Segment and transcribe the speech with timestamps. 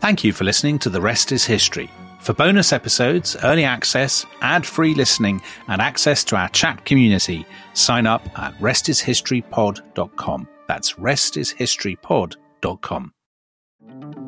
[0.00, 1.90] Thank you for listening to The Rest is History.
[2.20, 8.06] For bonus episodes, early access, ad free listening, and access to our chat community, sign
[8.06, 10.48] up at restishistorypod.com.
[10.66, 13.12] That's restishistorypod.com.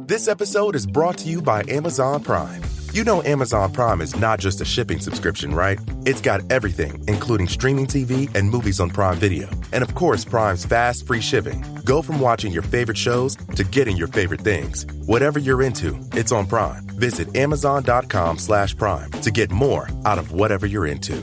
[0.07, 2.63] This episode is brought to you by Amazon Prime.
[2.93, 5.81] You know Amazon Prime is not just a shipping subscription, right?
[6.05, 9.49] It's got everything, including streaming TV and movies on Prime Video.
[9.73, 11.65] And of course, Prime's fast, free shipping.
[11.87, 14.85] Go from watching your favorite shows to getting your favorite things.
[15.07, 16.83] Whatever you're into, it's on Prime.
[16.89, 21.17] Visit amazon.com slash prime to get more out of whatever you're into.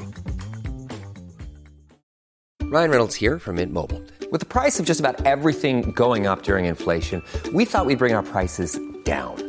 [2.63, 4.01] Ryan Reynolds here from Mint Mobile.
[4.31, 7.21] With the price of just about everything going up during inflation,
[7.53, 9.48] we thought we'd bring our prices down.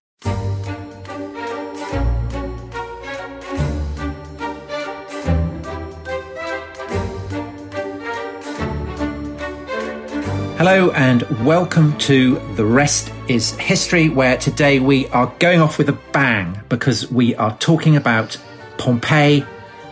[10.63, 15.89] Hello and welcome to The Rest is History, where today we are going off with
[15.89, 18.37] a bang because we are talking about
[18.77, 19.43] Pompeii,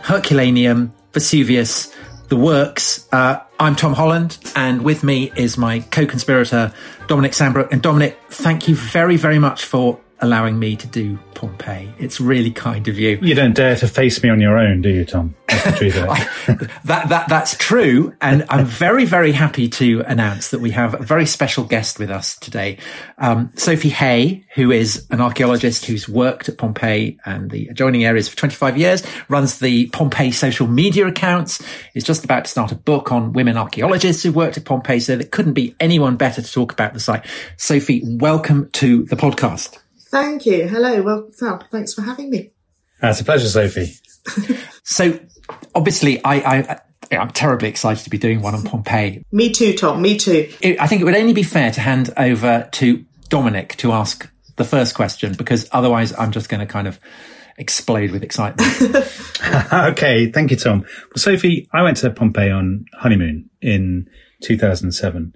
[0.03, 1.91] Herculaneum, Vesuvius,
[2.27, 3.09] the works.
[3.11, 6.71] Uh, I'm Tom Holland, and with me is my co conspirator,
[7.07, 7.71] Dominic Sandbrook.
[7.71, 11.93] And Dominic, thank you very, very much for allowing me to do Pompeii.
[11.97, 13.19] It's really kind of you.
[13.21, 15.35] You don't dare to face me on your own, do you, Tom?
[15.47, 16.71] That's the truth of it.
[16.85, 18.13] that, that, that's true.
[18.21, 22.09] And I'm very, very happy to announce that we have a very special guest with
[22.11, 22.77] us today.
[23.17, 28.27] Um, Sophie Hay, who is an archaeologist who's worked at Pompeii and the adjoining areas
[28.27, 31.61] for 25 years, runs the Pompeii social media accounts,
[31.93, 34.99] is just about to start a book on women archaeologists who worked at Pompeii.
[34.99, 37.25] So there couldn't be anyone better to talk about the site.
[37.57, 39.77] Sophie, welcome to the podcast.
[40.09, 40.67] Thank you.
[40.67, 41.01] Hello.
[41.01, 42.51] Well, well thanks for having me.
[43.01, 43.93] Uh, it's a pleasure, Sophie.
[44.83, 45.19] so,
[45.73, 46.79] obviously, I, I
[47.11, 49.23] I'm terribly excited to be doing one on Pompeii.
[49.31, 50.01] Me too, Tom.
[50.01, 50.51] Me too.
[50.79, 54.63] I think it would only be fair to hand over to Dominic to ask the
[54.63, 56.99] first question because otherwise I'm just going to kind of
[57.57, 58.81] explode with excitement.
[59.73, 60.31] okay.
[60.31, 60.81] Thank you, Tom.
[60.81, 64.09] Well, Sophie, I went to Pompeii on honeymoon in
[64.41, 65.35] 2007.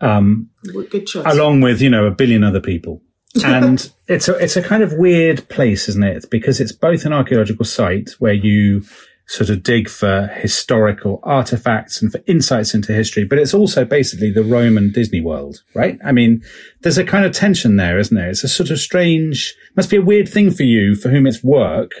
[0.00, 1.26] Um, Good choice.
[1.26, 3.02] Along with, you know, a billion other people
[3.44, 6.26] and it's a it's a kind of weird place, isn't it?
[6.30, 8.82] Because it's both an archaeological site where you
[9.30, 14.32] sort of dig for historical artifacts and for insights into history, but it's also basically
[14.32, 16.00] the Roman Disney World, right?
[16.04, 16.42] I mean,
[16.80, 18.28] there's a kind of tension there, isn't there?
[18.28, 21.44] It's a sort of strange, must be a weird thing for you, for whom it's
[21.44, 21.92] work.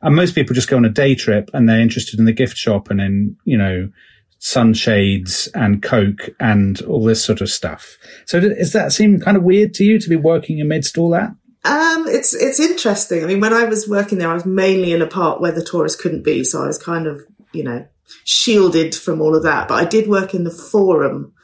[0.00, 2.56] And most people just go on a day trip and they're interested in the gift
[2.56, 3.90] shop and in, you know,
[4.38, 7.96] sunshades and coke and all this sort of stuff.
[8.26, 11.30] So does that seem kind of weird to you to be working amidst all that?
[11.64, 13.22] Um, it's it's interesting.
[13.22, 15.64] I mean, when I was working there, I was mainly in a part where the
[15.64, 17.20] tourists couldn't be, so I was kind of
[17.52, 17.86] you know
[18.24, 19.68] shielded from all of that.
[19.68, 21.34] But I did work in the forum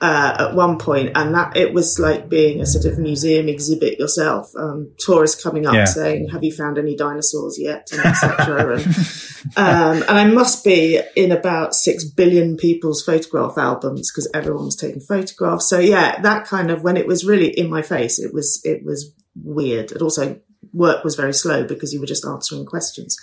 [0.00, 3.98] uh, at one point, and that it was like being a sort of museum exhibit
[3.98, 4.50] yourself.
[4.56, 5.84] Um, tourists coming up yeah.
[5.86, 8.72] saying, "Have you found any dinosaurs yet?" and etc.
[9.56, 14.66] and, um, and I must be in about six billion people's photograph albums because everyone
[14.66, 15.68] was taking photographs.
[15.68, 18.84] So yeah, that kind of when it was really in my face, it was it
[18.84, 19.92] was weird.
[19.92, 20.40] It also
[20.72, 23.16] work was very slow because you were just answering questions.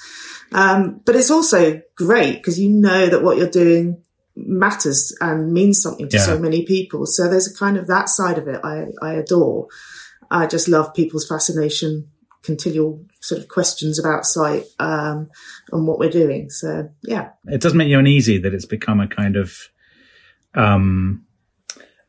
[0.52, 4.03] Um, but it's also great because you know that what you're doing
[4.36, 6.24] matters and means something to yeah.
[6.24, 7.06] so many people.
[7.06, 9.68] So there's a kind of that side of it I, I adore.
[10.32, 12.10] I just love people's fascination,
[12.42, 15.30] continual sort of questions about site um,
[15.72, 16.50] and what we're doing.
[16.50, 19.70] So yeah, it does make you uneasy that it's become a kind of
[20.56, 21.26] um,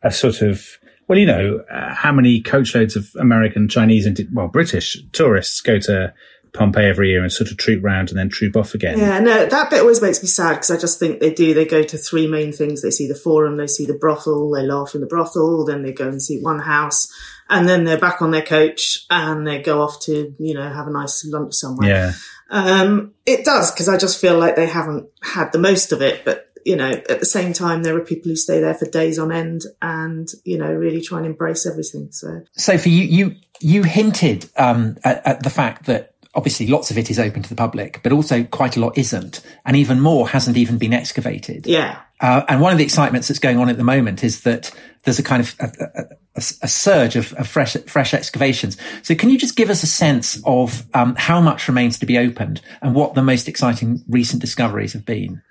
[0.02, 4.48] a sort of well, you know, uh, how many coachloads of American, Chinese, and well,
[4.48, 6.14] British tourists go to
[6.54, 8.98] Pompeii every year and sort of troop round and then troop off again.
[8.98, 11.52] Yeah, no, that bit always makes me sad because I just think they do.
[11.52, 12.80] They go to three main things.
[12.80, 15.92] They see the forum, they see the brothel, they laugh in the brothel, then they
[15.92, 17.12] go and see one house,
[17.50, 20.86] and then they're back on their coach and they go off to, you know, have
[20.86, 21.88] a nice lunch somewhere.
[21.88, 22.12] Yeah.
[22.50, 26.24] Um, it does because I just feel like they haven't had the most of it,
[26.24, 29.18] but you know, at the same time, there are people who stay there for days
[29.18, 32.08] on end and, you know, really try and embrace everything.
[32.10, 36.98] So, Sophie, you, you, you hinted, um, at, at the fact that obviously lots of
[36.98, 39.40] it is open to the public, but also quite a lot isn't.
[39.64, 41.66] And even more hasn't even been excavated.
[41.66, 42.00] yeah.
[42.20, 44.70] Uh, and one of the excitements that's going on at the moment is that
[45.02, 46.04] there's a kind of a,
[46.36, 48.76] a, a, surge of, of, fresh fresh excavations.
[49.02, 52.16] So can you just give us a sense of um, how much remains to be
[52.16, 55.42] opened and what the most exciting recent discoveries have been?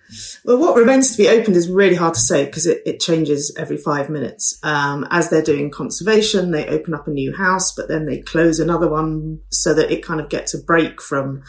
[0.46, 3.56] Well, what remains to be opened is really hard to say because it, it changes
[3.58, 4.60] every five minutes.
[4.64, 8.60] Um, as they're doing conservation, they open up a new house, but then they close
[8.60, 11.44] another one so that it kind of gets a break from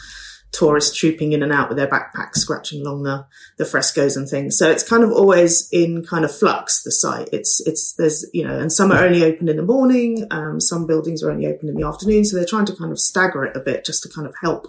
[0.55, 3.25] tourists trooping in and out with their backpacks, scratching along the,
[3.57, 4.57] the frescoes and things.
[4.57, 7.29] So it's kind of always in kind of flux, the site.
[7.33, 10.25] It's, it's, there's, you know, and some are only open in the morning.
[10.31, 12.23] Um, some buildings are only open in the afternoon.
[12.25, 14.67] So they're trying to kind of stagger it a bit just to kind of help.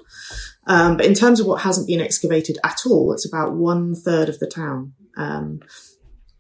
[0.67, 4.29] Um, but in terms of what hasn't been excavated at all, it's about one third
[4.29, 4.95] of the town.
[5.17, 5.61] Um,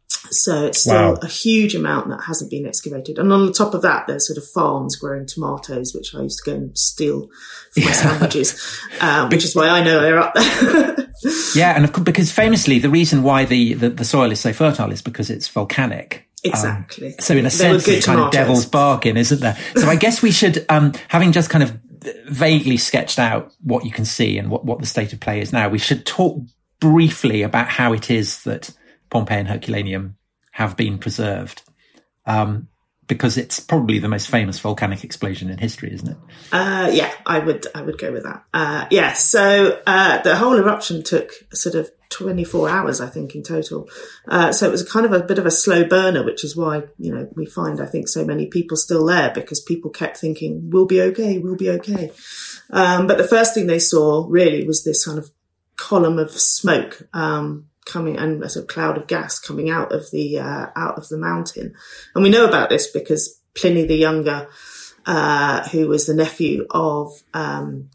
[0.08, 1.18] so it's still Wow.
[1.22, 3.18] a huge amount that hasn't been excavated.
[3.18, 6.40] And on the top of that, there's sort of farms growing tomatoes, which I used
[6.44, 7.28] to go and steal
[7.72, 10.96] for my sandwiches, um, which is why I know they're up there.
[11.54, 14.52] Yeah, and of course, because famously the reason why the, the, the soil is so
[14.52, 16.28] fertile is because it's volcanic.
[16.44, 17.14] exactly.
[17.20, 19.56] So in a sense, it's kind of devil's bargain, isn't there?
[19.76, 21.76] So I guess we should, um, having just kind of
[22.26, 25.52] vaguely sketched out what you can see and what, what the state of play is
[25.52, 26.40] now, we should talk
[26.80, 28.70] briefly about how it is that
[29.10, 30.16] Pompeii and Herculaneum
[30.52, 31.62] have been preserved.
[32.26, 32.68] Um,
[33.08, 36.16] because it's probably the most famous volcanic explosion in history, isn't it?
[36.50, 38.42] Uh, yeah, I would, I would go with that.
[38.52, 39.12] Uh, yeah.
[39.12, 43.88] So, uh, the whole eruption took sort of 24 hours, I think, in total.
[44.28, 46.84] Uh, so it was kind of a bit of a slow burner, which is why,
[46.98, 50.70] you know, we find, I think, so many people still there because people kept thinking,
[50.70, 52.12] we'll be okay, we'll be okay.
[52.70, 55.30] Um, but the first thing they saw really was this kind of
[55.76, 60.10] column of smoke, um, coming and a sort of cloud of gas coming out of
[60.10, 61.74] the, uh, out of the mountain.
[62.14, 64.48] And we know about this because Pliny the Younger,
[65.04, 67.90] uh, who was the nephew of, um,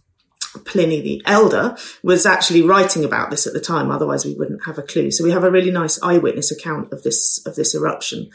[0.66, 3.92] Pliny the Elder was actually writing about this at the time.
[3.92, 5.12] Otherwise, we wouldn't have a clue.
[5.12, 8.30] So we have a really nice eyewitness account of this of this eruption.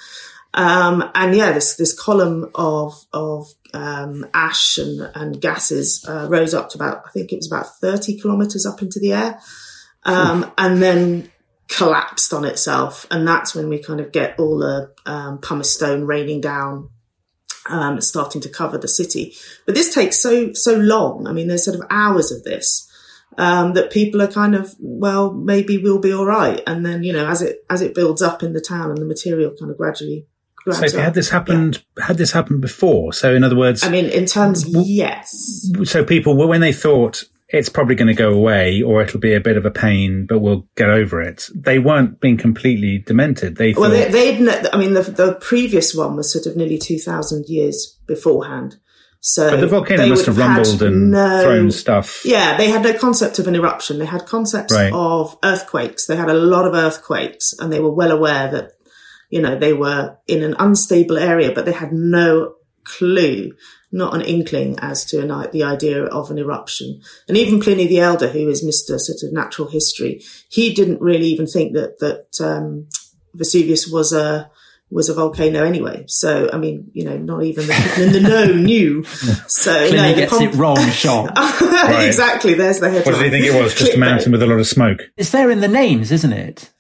[0.55, 6.55] Um, and yeah, this this column of of um, ash and and gases uh, rose
[6.55, 9.41] up to about I think it was about thirty kilometers up into the air,
[10.05, 11.31] um, and then
[11.69, 13.07] collapsed on itself.
[13.11, 16.91] And that's when we kind of get all the um, pumice stone raining down
[17.69, 19.35] um, starting to cover the city.
[19.65, 21.27] But this takes so so long.
[21.27, 22.91] I mean, there's sort of hours of this
[23.39, 26.63] um, that people are kind of well, maybe we'll be all right.
[26.67, 29.07] And then you know, as it as it builds up in the town and the
[29.07, 30.27] material kind of gradually.
[30.69, 33.13] So had this happened, had this happened before?
[33.13, 35.71] So in other words, I mean, in terms, yes.
[35.85, 39.41] so people when they thought it's probably going to go away or it'll be a
[39.41, 41.49] bit of a pain, but we'll get over it.
[41.55, 43.57] They weren't being completely demented.
[43.57, 44.49] They thought, Well, they, they'd.
[44.73, 48.77] I mean, the the previous one was sort of nearly two thousand years beforehand.
[49.21, 52.23] So but the volcano must would have rumbled and no- thrown stuff.
[52.25, 53.99] Yeah, they had no concept of an eruption.
[53.99, 54.93] They had concepts Right.
[54.93, 56.07] of earthquakes.
[56.07, 58.73] They had a lot of earthquakes and they were well aware that,
[59.31, 62.55] you know, they were in an unstable area, but they had no
[62.85, 63.53] clue,
[63.93, 67.01] not an inkling as to an, the idea of an eruption.
[67.29, 68.99] And even Pliny the Elder, who is Mr.
[68.99, 72.89] sort of natural history, he didn't really even think that, that, um,
[73.35, 74.51] Vesuvius was a,
[74.91, 76.05] was a volcano anyway.
[76.07, 79.05] So, I mean, you know, not even the people in the know knew.
[79.05, 81.29] So, Pliny no, the gets com- it wrong, Sean.
[82.03, 82.55] exactly.
[82.55, 83.15] There's the headline.
[83.15, 83.75] What did he think it was?
[83.79, 85.01] Just a mountain with a lot of smoke.
[85.17, 86.71] It's there in the names, isn't it?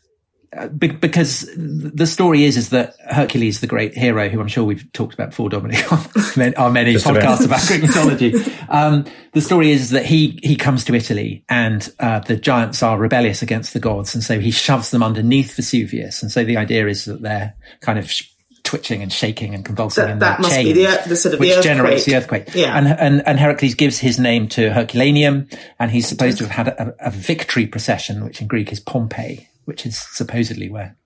[0.57, 4.65] Uh, be- because the story is is that Hercules, the great hero, who I'm sure
[4.65, 5.93] we've talked about before, Dominic,
[6.39, 8.35] on our many Just podcasts about Greek mythology.
[8.69, 12.99] Um, the story is that he he comes to Italy and uh, the giants are
[12.99, 16.23] rebellious against the gods, and so he shoves them underneath Vesuvius.
[16.23, 18.31] And so the idea is that they're kind of sh-
[18.65, 21.41] twitching and shaking and convulsing That- in that their must be the the sort of
[21.41, 22.43] the which generates the earthquake.
[22.49, 22.57] earthquake.
[22.67, 22.77] Yeah.
[22.77, 25.49] And, and and Heracles gives his name to Herculaneum,
[25.79, 29.49] and he's supposed to have had a, a victory procession, which in Greek is Pompeii,
[29.67, 30.97] which is supposedly where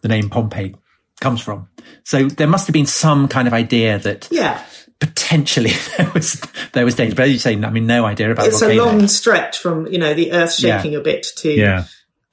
[0.00, 0.74] the name Pompeii
[1.20, 1.68] comes from.
[2.04, 4.60] So there must have been some kind of idea that Yeah.
[5.00, 6.40] potentially there was
[6.72, 7.14] there was danger.
[7.14, 8.48] But as you say, I mean, no idea about that.
[8.52, 8.84] It's a volcano.
[8.84, 10.78] long stretch from, you know, the earth Yeah.
[10.78, 11.84] shaking a bit to, Yeah.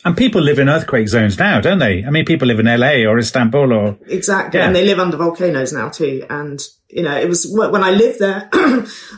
[0.05, 2.03] And people live in earthquake zones now, don't they?
[2.03, 4.59] I mean, people live in LA or Istanbul or Exactly.
[4.59, 4.67] Yeah.
[4.67, 6.25] And they live under volcanoes now too.
[6.29, 8.49] And, you know, it was when I lived there,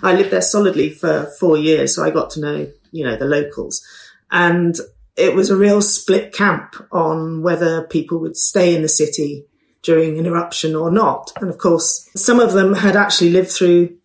[0.03, 1.95] I lived there solidly for four years.
[1.95, 3.83] So I got to know, you know, the locals.
[4.29, 4.75] And
[5.17, 9.45] it was a real split camp on whether people would stay in the city
[9.81, 11.31] during an eruption or not.
[11.39, 13.95] And of course, some of them had actually lived through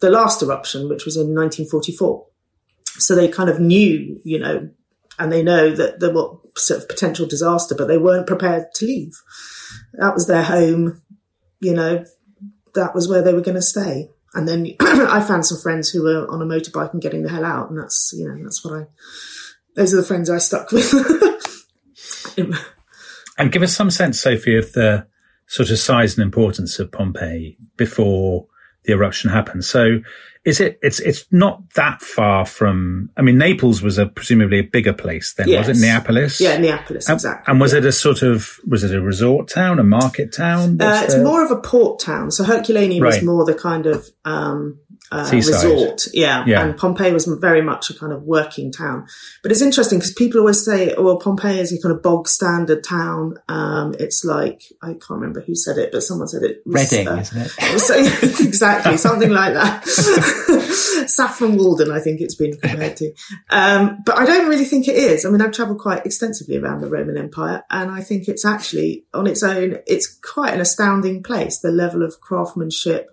[0.00, 2.26] the last eruption, which was in 1944.
[2.98, 4.70] So they kind of knew, you know,
[5.18, 8.86] and they know that there was sort of potential disaster, but they weren't prepared to
[8.86, 9.14] leave.
[9.94, 11.02] That was their home,
[11.60, 12.04] you know,
[12.74, 14.10] that was where they were going to stay.
[14.34, 17.44] And then I found some friends who were on a motorbike and getting the hell
[17.44, 17.70] out.
[17.70, 18.86] And that's, you know, that's what I,
[19.80, 20.92] those are the friends I stuck with.
[23.38, 25.06] And give us some sense, Sophie, of the
[25.46, 28.46] sort of size and importance of Pompeii before
[28.84, 29.64] the eruption happened.
[29.64, 30.00] So
[30.44, 34.62] is it, it's, it's not that far from, I mean, Naples was a presumably a
[34.62, 35.76] bigger place then, was it?
[35.80, 36.38] Neapolis?
[36.38, 37.50] yeah, Neapolis, And- exactly.
[37.50, 37.78] And was yeah.
[37.78, 40.78] it a sort of, was it a resort town, a market town?
[40.80, 42.30] Uh, it's the- more of a port town.
[42.30, 43.24] So Herculaneum was Right.
[43.24, 44.78] more the kind of um,
[45.12, 46.44] uh, resort, yeah.
[46.46, 46.62] Yeah.
[46.62, 49.06] And Pompeii was very much a kind of working town.
[49.42, 52.84] But it's interesting because people always say, "Well, Pompeii is a kind of bog standard
[52.84, 56.62] town." Um, it's like I can't remember who said it, but someone said it.
[56.64, 57.50] was, Reading, uh, isn't it?
[57.80, 57.94] so,
[58.44, 59.84] exactly, something like that.
[61.08, 63.12] Saffron Walden, I think it's been compared to.
[63.50, 65.24] Um, but I don't really think it is.
[65.24, 69.04] I mean, I've travelled quite extensively around the Roman Empire, and I think it's actually,
[69.12, 71.58] on its own, it's quite an astounding place.
[71.58, 73.08] The level of craftsmanship,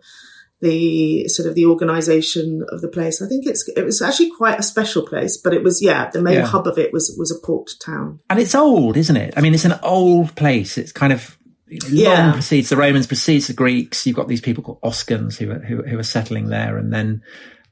[0.62, 3.22] the sort of the organisation of the place.
[3.22, 5.38] I think it's it was actually quite a special place.
[5.38, 6.46] But it was, yeah, the main Yeah.
[6.46, 8.20] hub of it was was a port town.
[8.30, 9.34] And it's old, isn't it?
[9.38, 10.78] I mean, it's an old place.
[10.78, 11.38] It's kind of
[11.70, 12.24] you know, Yeah.
[12.28, 14.08] long precedes the Romans, precedes the Greeks.
[14.08, 16.78] You've got these people called Oscans who are, who, who are settling there.
[16.78, 17.22] And then,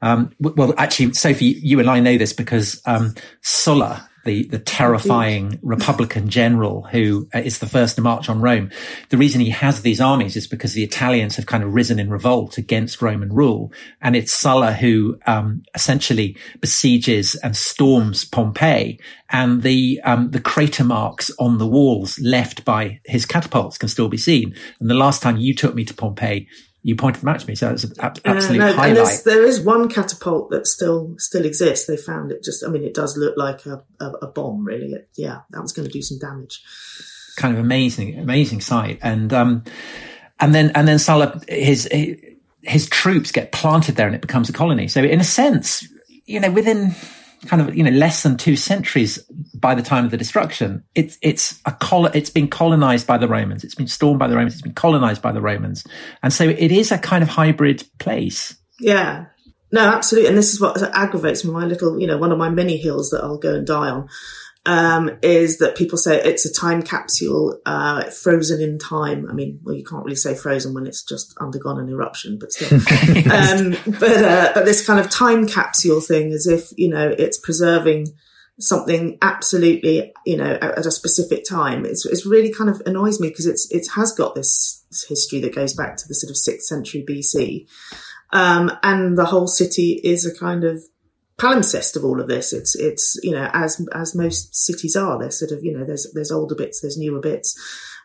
[0.01, 5.59] um, well, actually, Sophie, you and I know this because, um, Sulla, the, the terrifying
[5.61, 8.71] Republican general who uh, the first to march on Rome.
[9.09, 12.09] The reason he has these armies is because the Italians have kind of risen in
[12.09, 13.71] revolt against Roman rule.
[14.01, 20.83] And it's Sulla who, um, essentially besieges and storms Pompeii and the, um, the crater
[20.83, 24.55] marks on the walls left by his catapults can still be seen.
[24.79, 26.47] And the last time you took me to Pompeii,
[26.85, 27.55] you pointed them out to me.
[27.55, 29.23] So it's an ab- Uh, no, highlight.
[29.25, 31.87] there is one catapult that still still exists.
[31.87, 32.63] They found it just.
[32.63, 34.91] I mean, it does look like a, a, a bomb, really.
[34.93, 36.61] It, yeah, that was going to do some damage.
[37.37, 38.99] kind of amazing, amazing sight.
[39.01, 39.63] And, um,
[40.39, 41.89] and then, and then Sulla his,
[42.61, 44.87] his troops get planted there and it becomes a colony.
[44.87, 45.87] So in a sense,
[46.25, 46.93] you know, within
[47.47, 49.17] kind of, you know, less than two centuries
[49.53, 53.27] by the time of the destruction, it's, it's a col, it's been colonized by the
[53.27, 53.63] Romans.
[53.63, 54.53] It's been stormed by the Romans.
[54.53, 55.85] It's been colonized by the Romans.
[56.23, 58.55] And so it is a kind of hybrid place.
[58.79, 59.25] Yeah.
[59.71, 60.29] No, absolutely.
[60.29, 61.43] And this is what aggravates.
[61.43, 64.07] My little, you know, one of my many hills that I'll go and die on
[64.65, 69.27] um, is that people say it's a time capsule, uh, frozen in time.
[69.29, 72.51] I mean, well, you can't really say frozen when it's just undergone an eruption, but
[72.51, 72.73] still.
[73.31, 77.37] um, but, uh, but this kind of time capsule thing, as if, you know, it's
[77.37, 78.07] preserving
[78.59, 81.85] something absolutely, you know, at, at a specific time.
[81.85, 85.53] It's, it's really kind of annoys me because it's, it has got this history that
[85.53, 87.67] goes back to the sort of sixth century BC.
[88.33, 90.83] Um, and the whole city is a kind of
[91.37, 92.53] palimpsest of all of this.
[92.53, 96.07] It's, it's, you know, as, as most cities are, there's sort of, you know, there's,
[96.13, 97.57] there's older bits, there's newer bits.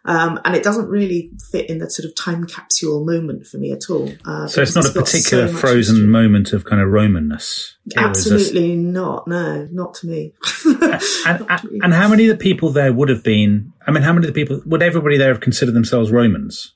[0.07, 3.71] Um, and it doesn't really fit in that sort of time capsule moment for me
[3.71, 4.11] at all.
[4.25, 6.11] Uh, So it's not a got so particular frozen history.
[6.11, 7.73] moment of kind of Romanness.
[7.97, 9.29] Absolutely not.
[9.29, 10.33] No, not to me.
[10.65, 13.75] and, and, and how many of the people there would have been?
[13.87, 16.73] I mean, how many of the people would everybody there have considered themselves Romans?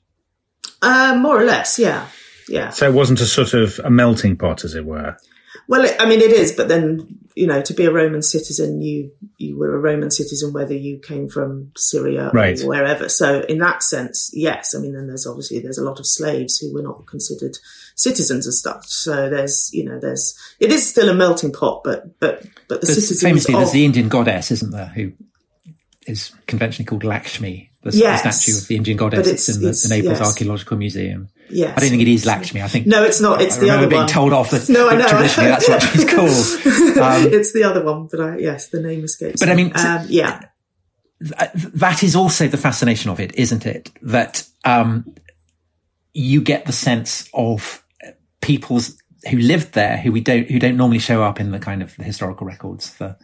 [0.83, 2.07] uh, more or less, yeah.
[2.47, 2.69] Yeah.
[2.69, 5.17] So it wasn't a sort of a melting pot, as it were.
[5.67, 9.11] Well, I mean, it is, but then you know, to be a Roman citizen, you
[9.37, 12.59] you were a Roman citizen whether you came from Syria Right.
[12.61, 13.09] or wherever.
[13.09, 14.73] So, in that sense, yes.
[14.73, 17.57] I mean, then there's obviously there's a lot of slaves who were not considered
[17.95, 18.85] citizens as such.
[18.87, 22.87] So there's you know there's it is still a melting pot, but but but the
[22.87, 25.11] There's, citizens famously, of there's the Indian goddess, isn't there, who
[26.07, 28.19] is conventionally called Lakshmi, the, the Yes.
[28.41, 30.27] statue of the Indian goddess that's it's- in the, it's- the Naples yes.
[30.27, 31.29] Archaeological Museum.
[31.49, 31.73] yes.
[31.77, 32.61] I don't think it is Lakshmi.
[32.61, 33.41] I think No, it's not.
[33.41, 34.07] It's I the other being one.
[34.09, 35.07] told off that, No, I know.
[35.07, 36.97] traditionally that's what she's called.
[36.97, 39.39] Um, it's the other one, but I, yes, the name escapes.
[39.39, 40.41] But I mean, um, yeah,
[41.21, 43.91] th- that is also the fascination of it, isn't it?
[44.01, 45.15] That um,
[46.13, 47.83] you get the sense of
[48.41, 48.97] people's
[49.29, 51.95] who lived there who we don't who don't normally show up in the kind of
[51.97, 53.15] the historical records, the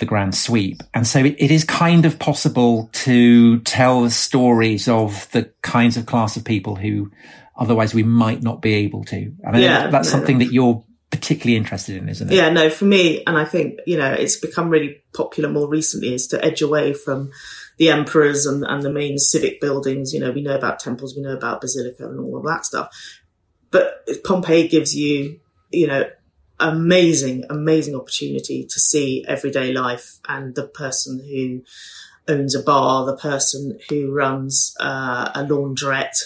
[0.00, 4.88] the grand sweep, and so it, it is kind of possible to tell the stories
[4.88, 7.12] of the kinds of class of people who
[7.56, 9.32] otherwise we might not be able to.
[9.44, 12.34] And Yeah, that's no, something that you're particularly interested in, isn't it?
[12.34, 16.14] Yeah, no, for me, and I think, you know, it's become really popular more recently
[16.14, 17.30] is to edge away from
[17.78, 20.14] the emperors and, and the main civic buildings.
[20.14, 22.88] You know, we know about temples, we know about basilica and all of that stuff.
[23.70, 25.40] But Pompeii gives you,
[25.70, 26.04] you know,
[26.60, 31.62] amazing, amazing opportunity to see everyday life and the person who
[32.32, 36.16] owns a bar, the person who runs uh, a laundrette,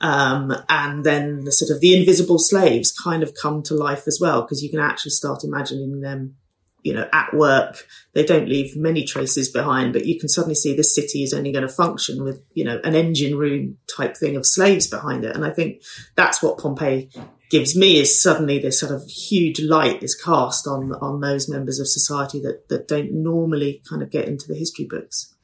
[0.00, 4.18] um, and then the sort of the invisible slaves kind of come to life as
[4.20, 6.36] well because you can actually start imagining them
[6.82, 10.74] you know at work they don't leave many traces behind but you can suddenly see
[10.74, 14.36] this city is only going to function with you know an engine room type thing
[14.36, 15.82] of slaves behind it and i think
[16.14, 17.08] that's what pompeii
[17.50, 21.78] gives me is suddenly this sort of huge light is cast on on those members
[21.78, 25.34] of society that that don't normally kind of get into the history books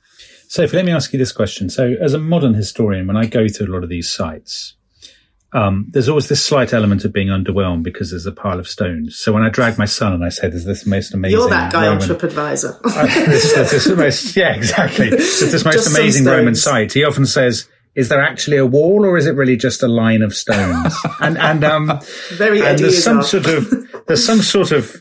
[0.46, 1.68] Sophie, let me ask you this question.
[1.68, 4.76] So, as a modern historian, when I go to a lot of these sites,
[5.54, 9.16] um, there's always this slight element of being underwhelmed because there's a pile of stones.
[9.16, 11.73] So when I drag my son and I say, "There's this most amazing," you're that
[11.73, 12.80] guy Roman, on TripAdvisor.
[12.84, 15.08] uh, this, this, this most, yeah, exactly.
[15.08, 16.92] It's this most Just amazing Roman site.
[16.92, 20.23] He often says, "Is there actually a wall, or is it really just a line
[20.23, 22.00] of stones?" and and um,
[22.32, 23.73] Very and there's some sort of
[24.08, 25.00] there's some sort of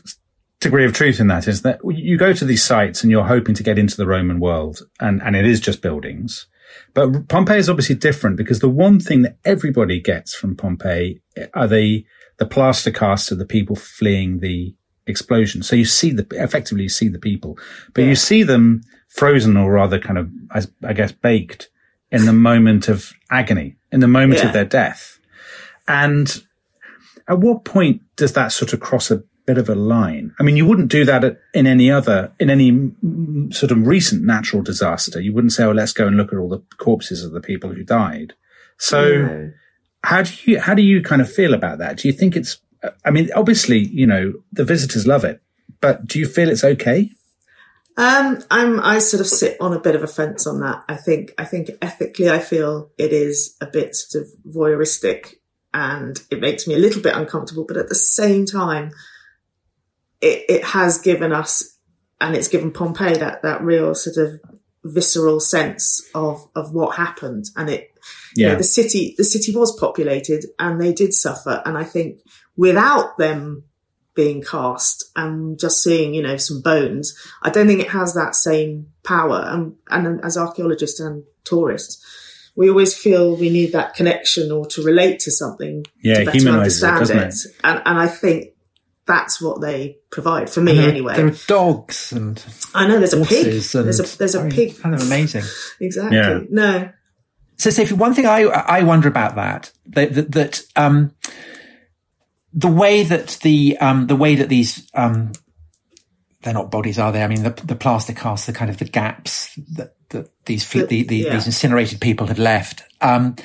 [0.60, 3.54] degree of truth in that is that you go to these sites and you're hoping
[3.56, 6.46] to get into the Roman world and, and it is just buildings.
[6.92, 11.20] But Pompeii is obviously different because the one thing that everybody gets from Pompeii
[11.54, 12.04] are the,
[12.38, 14.74] the plaster casts of the people fleeing the
[15.06, 15.62] explosion.
[15.62, 17.58] So you see the, effectively you see the people,
[17.92, 21.68] but you see them frozen or rather kind of, I, I guess, baked
[22.10, 24.46] in the moment of agony, in the moment Yeah.
[24.48, 25.18] of their death.
[25.88, 26.42] And
[27.28, 30.34] at what point does that sort of cross a bit of a line?
[30.38, 32.92] I mean, you wouldn't do that at, in any other, in any
[33.52, 35.20] sort of recent natural disaster.
[35.20, 37.70] You wouldn't say, oh, let's go and look at all the corpses of the people
[37.72, 38.34] who died.
[38.78, 39.52] So No.
[40.02, 41.98] how do you, how do you kind of feel about that?
[41.98, 42.58] Do you think it's,
[43.04, 45.40] I mean, obviously, you know, the visitors love it,
[45.80, 47.10] but do you feel it's okay?
[47.96, 50.82] Um, I'm, I sort of sit on a bit of a fence on that.
[50.88, 55.34] I think, I think ethically, I feel it is a bit sort of voyeuristic
[55.72, 58.90] and it makes me a little bit uncomfortable, but at the same time,
[60.24, 61.78] it, it has given us,
[62.20, 64.40] and it's given Pompeii that, that real sort of
[64.84, 67.44] visceral sense of, of what happened.
[67.56, 67.90] And it,
[68.36, 68.58] you know, Yeah.
[68.58, 71.62] the city, the city was populated and they did suffer.
[71.64, 72.20] And I think
[72.56, 73.64] without them
[74.14, 78.34] being cast and just seeing, you know, some bones, I don't think it has that
[78.34, 79.42] same power.
[79.46, 82.04] And, and as archaeologists and tourists,
[82.56, 86.38] we always feel we need that connection or to relate to something Yeah, to better
[86.38, 87.34] it, understand doesn't it.
[87.64, 88.53] And, and I think
[89.06, 91.16] that's what they provide for me there, anyway.
[91.16, 92.42] There are dogs and
[92.74, 93.44] I know there's a pig.
[93.44, 93.82] There's a
[94.18, 94.78] there's a I mean, pig.
[94.78, 95.44] Kind of amazing.
[95.80, 96.16] Exactly.
[96.16, 96.40] Yeah.
[96.50, 96.90] No.
[97.56, 101.14] So, Sophie, one thing I I wonder about that that that, that um,
[102.52, 105.32] the way that the um, the way that these um,
[106.44, 107.22] they're not bodies, are they?
[107.22, 110.84] I mean, the, the plaster casts, the kind of the gaps that, that these fl-
[110.84, 111.32] the, the, yeah.
[111.32, 112.82] these incinerated people had left.
[113.00, 113.36] Um,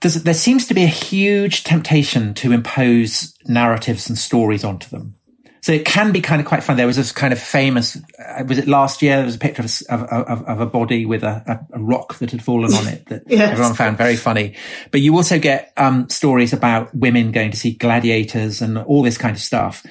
[0.00, 5.14] there's, there seems to be a huge temptation to impose narratives and stories onto them.
[5.60, 6.76] So it can be kind of quite fun.
[6.76, 9.16] There was this kind of famous, uh, was it last year?
[9.16, 11.80] There was a picture of, a of, of, of a body with a, a, a
[11.80, 13.50] rock that had fallen on it that Yes.
[13.52, 14.54] everyone found very funny.
[14.92, 19.18] But you also get um, stories about women going to see gladiators and all this
[19.18, 19.84] kind of stuff.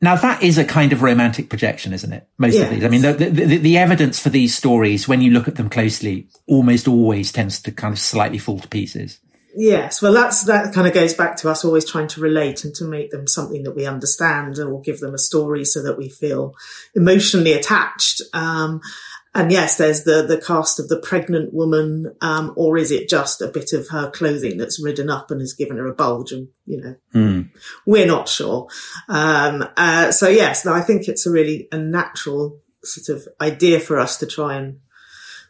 [0.00, 2.28] Now that is a kind of romantic projection, isn't it?
[2.36, 2.84] Most of these.
[2.84, 6.28] I mean, the, the, the evidence for these stories, when you look at them closely,
[6.46, 9.20] almost always tends to kind of slightly fall to pieces.
[9.58, 12.74] Yes, well, that's that kind of goes back to us always trying to relate and
[12.74, 16.10] to make them something that we understand, or give them a story so that we
[16.10, 16.54] feel
[16.94, 18.20] emotionally attached.
[18.34, 18.82] Um,
[19.36, 23.40] and yes, there's the the cast of the pregnant woman, um, or is it just
[23.42, 26.32] a bit of her clothing that's ridden up and has given her a bulge?
[26.32, 27.40] And you know, Hmm.
[27.84, 28.68] we're not sure.
[29.08, 33.80] Um, uh, so yes, no, I think it's a really a natural sort of idea
[33.80, 34.78] for us to try and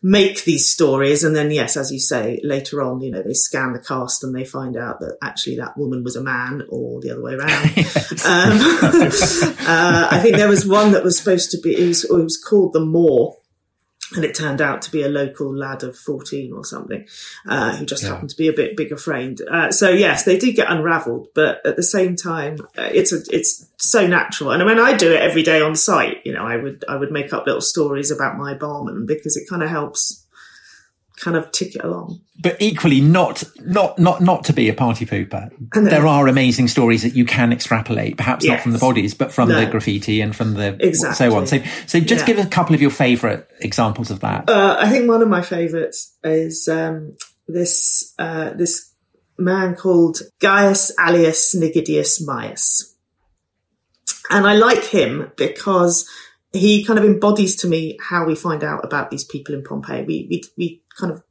[0.03, 1.25] make these stories.
[1.25, 4.35] And then, yes, as you say, later on, you know, they scan the cast and
[4.35, 7.49] they find out that actually that woman was a man or the other way around.
[8.27, 9.07] um,
[9.67, 12.37] uh, I think there was one that was supposed to be, it was, it was
[12.37, 13.37] called The Moor.
[14.15, 17.07] And it turned out to be a local lad of 14 or something,
[17.49, 19.41] uh, who just happened to be a bit bigger framed.
[19.41, 23.19] Uh, so yes, they did get unraveled, but at the same time, uh, it's a,
[23.31, 24.53] it's so natural.
[24.53, 27.11] And when I do it every day on site, you know, I would, I would
[27.11, 30.26] make up little stories about my barman because it kind of helps
[31.19, 32.21] kind of tick it along.
[32.43, 35.51] but equally not not not not to be a party pooper.
[35.73, 39.49] There are amazing stories that you can extrapolate, perhaps not from the bodies, but from
[39.49, 39.59] No.
[39.59, 41.17] the graffiti and from the Exactly.
[41.17, 41.47] so on.
[41.47, 42.35] So so just Yeah.
[42.35, 44.49] give a couple of your favourite examples of that.
[44.51, 47.13] Uh, I think one of my favourites is um,
[47.49, 48.93] this uh, this
[49.39, 52.93] man called Gnaeus Alleius Nigidius Maius.
[54.31, 56.09] And I like him because
[56.53, 60.05] he kind of embodies to me how we find out about these people in Pompeii.
[60.05, 61.23] We, we, we kind of,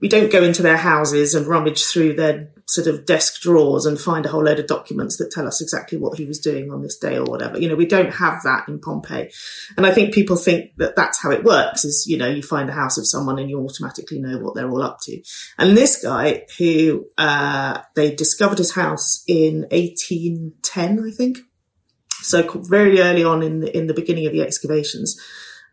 [0.00, 3.98] we don't go into their houses and rummage through their sort of desk drawers and
[3.98, 6.82] find a whole load of documents that tell us exactly what he was doing on
[6.82, 7.58] this day or whatever.
[7.58, 9.30] You know, we don't have that in Pompeii.
[9.76, 12.68] And I think people think that that's how it works is, you know, you find
[12.68, 15.22] the house of someone and you automatically know what they're all up to.
[15.58, 21.38] And this guy who, uh, they discovered his house in 1810, I think.
[22.22, 25.20] So very early on in the, in the beginning of the excavations.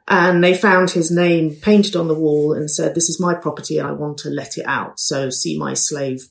[0.07, 3.79] And they found his name painted on the wall and said, this is my property
[3.79, 4.99] I want to let it out.
[4.99, 6.27] So see my slave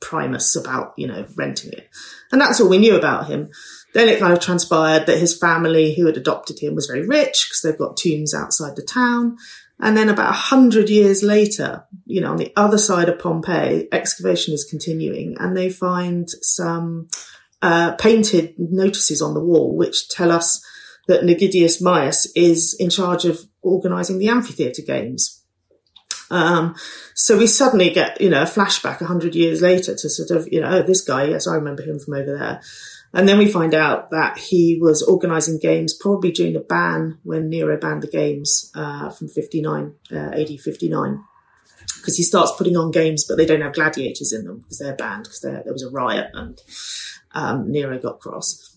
[0.00, 1.88] Primus about, you know, renting it.
[2.30, 3.50] And that's all we knew about him.
[3.94, 7.46] Then it kind of transpired that his family who had adopted him was very rich
[7.48, 9.38] because they've got tombs outside the town.
[9.80, 13.88] And then about a hundred years later, you know, on the other side of Pompeii,
[13.90, 17.08] excavation is continuing and they find some
[17.62, 20.64] uh, painted notices on the wall which tell us
[21.06, 25.42] that Nigidius Maius is in charge of organising the amphitheatre games.
[26.30, 26.74] Um,
[27.14, 30.50] so we suddenly get, you know, a flashback a hundred years later to sort of,
[30.52, 32.60] you know, oh, this guy, yes, I remember him from over there.
[33.12, 37.48] And then we find out that he was organising games probably during the ban when
[37.48, 41.22] Nero banned the games uh, from 59, uh, AD 59.
[41.96, 44.96] Because he starts putting on games, but they don't have gladiators in them because they're
[44.96, 46.60] banned because there was a riot and
[47.32, 48.76] um, Nero got cross.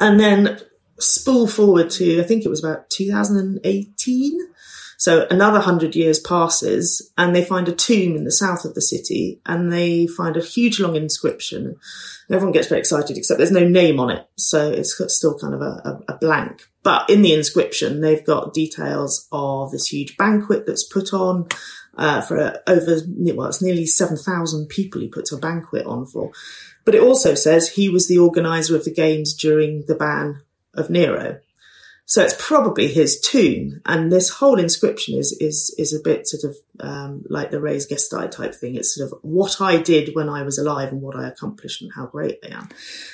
[0.00, 0.58] And then
[0.98, 4.52] spool forward to, I think it was about 2018
[5.02, 8.80] so another hundred years passes and they find a tomb in the south of the
[8.80, 11.74] city and they find a huge long inscription.
[12.30, 14.24] Everyone gets very excited except there's no name on it.
[14.36, 16.68] So it's still kind of a, a, a blank.
[16.84, 21.48] But in the inscription, they've got details of this huge banquet that's put on
[21.98, 23.00] uh, for over,
[23.34, 26.30] well, it's nearly 7,000 people he puts a banquet on for.
[26.84, 30.42] But it also says he was the organizer of the games during the ban
[30.74, 31.40] of Nero.
[32.04, 36.44] So it's probably his tomb, and this whole inscription is is is a bit sort
[36.50, 38.74] of um, like the Res Gestae type thing.
[38.74, 41.92] It's sort of what I did when I was alive and what I accomplished and
[41.94, 42.68] how great I am.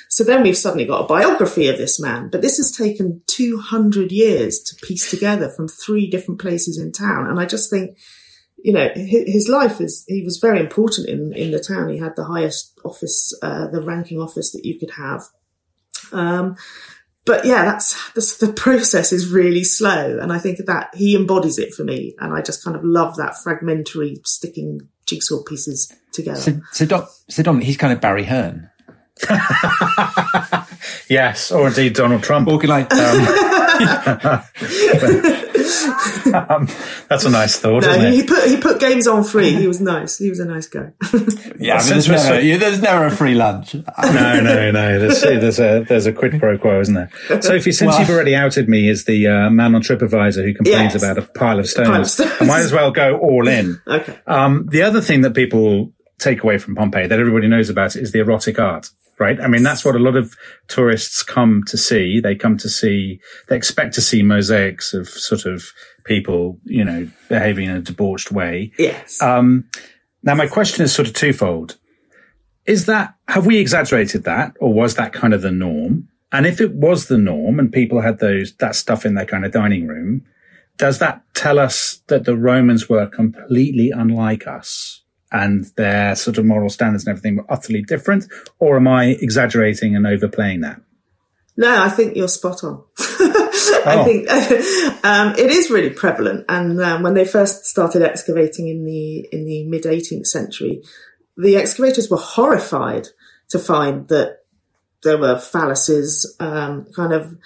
[0.09, 3.59] So then we've suddenly got a biography of this man, but this has taken two
[3.59, 7.97] hundred years to piece together from three different places in town, and I just think.
[8.61, 11.87] You know, his life is, he was very important in, in the town.
[11.87, 15.23] He had the highest office, uh, the ranking office that you could have.
[16.11, 16.57] Um,
[17.25, 20.19] but yeah, that's, that's, the process is really slow.
[20.19, 22.15] And I think that he embodies it for me.
[22.19, 26.39] And I just kind of love that fragmentary sticking jigsaw pieces together.
[26.39, 28.69] So, so, Dom, so Dom, he's kind of Barry Hearn.
[31.09, 32.47] yes, or indeed Donald Trump.
[32.47, 32.93] Organized.
[32.93, 33.27] Um,
[36.33, 36.67] um,
[37.07, 38.13] that's a nice thought, no, isn't it?
[38.13, 39.53] He put he put games on free.
[39.53, 40.17] He was nice.
[40.17, 40.91] He was a nice guy.
[41.59, 43.73] yeah, I mean, there's, never, yeah, there's never a free lunch.
[43.75, 43.83] no,
[44.41, 44.99] no, no.
[44.99, 47.09] There's, there's a there's a quid pro quo, isn't there?
[47.41, 50.93] Sophie, since well, you've already outed me as the uh, man on TripAdvisor who complains
[50.93, 51.03] yes.
[51.03, 52.41] about a pile of stones, pile of stones.
[52.41, 53.81] I might as well go all in.
[53.87, 54.17] okay.
[54.27, 58.11] Um, the other thing that people take away from Pompeii that everybody knows about is
[58.11, 59.39] the erotic art right?
[59.39, 60.35] I mean, that's what a lot of
[60.67, 62.19] tourists come to see.
[62.19, 65.71] They come to see, they expect to see mosaics of sort of
[66.05, 68.71] people, you know, behaving in a debauched way.
[68.77, 69.21] Yes.
[69.21, 69.69] Um,
[70.23, 71.77] now my question is sort of twofold.
[72.65, 76.07] Is that, have we exaggerated that or was that kind of the norm?
[76.31, 79.45] And if it was the norm and people had those, that stuff in their kind
[79.45, 80.25] of dining room,
[80.77, 84.98] does that tell us that the Romans were completely unlike us?
[85.31, 88.25] And their sort of moral standards and everything were utterly different?
[88.57, 90.81] Or am I exaggerating and overplaying that?
[91.55, 92.83] No, I think you're spot on.
[92.99, 94.03] I oh.
[94.05, 94.29] think
[95.05, 96.45] um, it is really prevalent.
[96.47, 100.81] And um, when they first started excavating in the in the mid 18th century,
[101.37, 103.07] the excavators were horrified
[103.49, 104.39] to find that
[105.03, 107.37] there were phalluses, um, kind of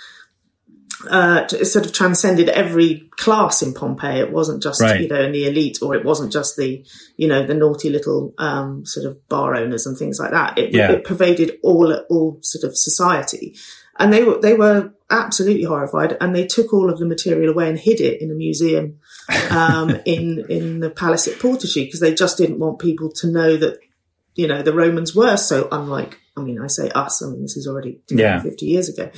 [1.10, 4.20] uh, sort of transcended every class in Pompeii.
[4.20, 5.02] It wasn't just right.
[5.02, 6.84] you know in the elite, or it wasn't just the
[7.18, 10.58] you know the naughty little um, sort of bar owners and things like that.
[10.58, 10.92] It, yeah.
[10.92, 13.56] it pervaded all all sort of society,
[14.00, 17.70] and they were they were absolutely horrified, and they took all of the material away
[17.70, 19.00] and hid it in a museum
[19.52, 23.58] um, in in the palace at Portici because they just didn't want people to know
[23.58, 23.80] that
[24.36, 27.58] you know the Romans were so unlike I mean, I say us, I mean, this
[27.58, 28.41] is already yeah.
[28.41, 29.12] 50 years ago.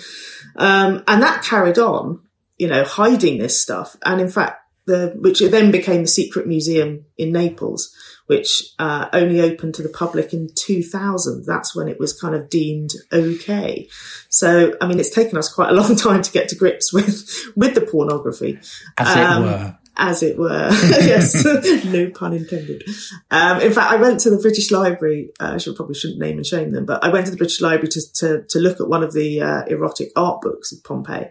[0.56, 2.22] Um, and that carried on,
[2.58, 3.96] you know, hiding this stuff.
[4.04, 7.96] And in fact, the, which then became the secret museum in Naples,
[8.28, 11.46] which, uh, only opened to the public in 2000.
[11.46, 13.88] That's when it was kind of deemed okay.
[14.30, 17.28] So, I mean, it's taken us quite a long time to get to grips with,
[17.56, 18.60] with the pornography.
[18.98, 19.78] As um, it were.
[19.98, 20.70] As it were.
[20.72, 21.46] yes,
[21.86, 22.84] no pun intended.
[23.32, 25.32] Um, in fact, I went to the British Library.
[25.40, 27.62] Uh, I should probably shouldn't name and shame them, but I went to the British
[27.62, 31.30] Library to to, to look at one of the uh, erotic art books of Pompeii.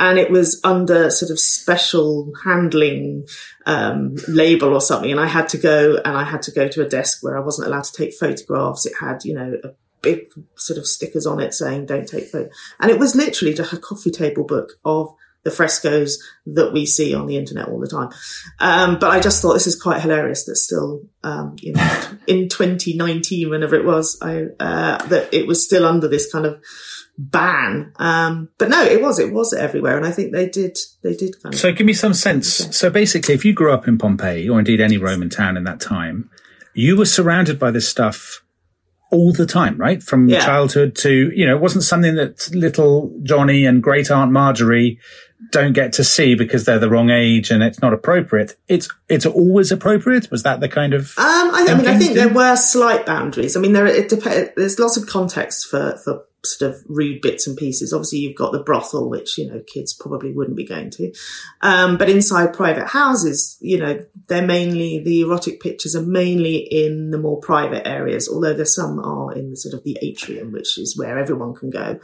[0.00, 3.26] And it was under sort of special handling
[3.66, 6.82] um, label or something, and I had to go and I had to go to
[6.82, 8.86] a desk where I wasn't allowed to take photographs.
[8.86, 12.52] It had, you know, a big sort of stickers on it saying "Don't take photos,"
[12.78, 15.12] and it was literally just a coffee table book of
[15.48, 18.10] the frescoes that we see on the internet all the time.
[18.58, 22.48] Um, but I just thought this is quite hilarious that still, um, you know, in
[22.48, 26.62] 2019, whenever it was, I, uh, that it was still under this kind of
[27.16, 27.92] ban.
[27.96, 29.96] Um, but no, it was, it was everywhere.
[29.96, 31.60] And I think they did, they did kind of.
[31.60, 32.76] So give me some sense.
[32.76, 35.80] So basically, if you grew up in Pompeii or indeed any Roman town in that
[35.80, 36.30] time,
[36.74, 38.42] you were surrounded by this stuff
[39.10, 40.02] all the time, right?
[40.02, 40.44] From Yeah.
[40.44, 44.98] childhood to, you know, it wasn't something that little Johnny and great aunt Marjorie
[45.50, 48.56] don't get to see because they're the wrong age and it's not appropriate.
[48.68, 50.30] It's, it's always appropriate.
[50.30, 53.56] Was that the kind of, Um, I, I mean, I think there were slight boundaries.
[53.56, 56.24] I mean, there it dep- there's lots of context for for
[56.56, 57.92] sort of rude bits and pieces.
[57.92, 61.12] Obviously, you've got the brothel, which you know kids probably wouldn't be going to,
[61.60, 67.10] um, but inside private houses, you know, they're mainly the erotic pictures are mainly in
[67.10, 68.28] the more private areas.
[68.28, 71.70] Although there's some are in the sort of the atrium, which is where everyone can
[71.70, 71.98] go.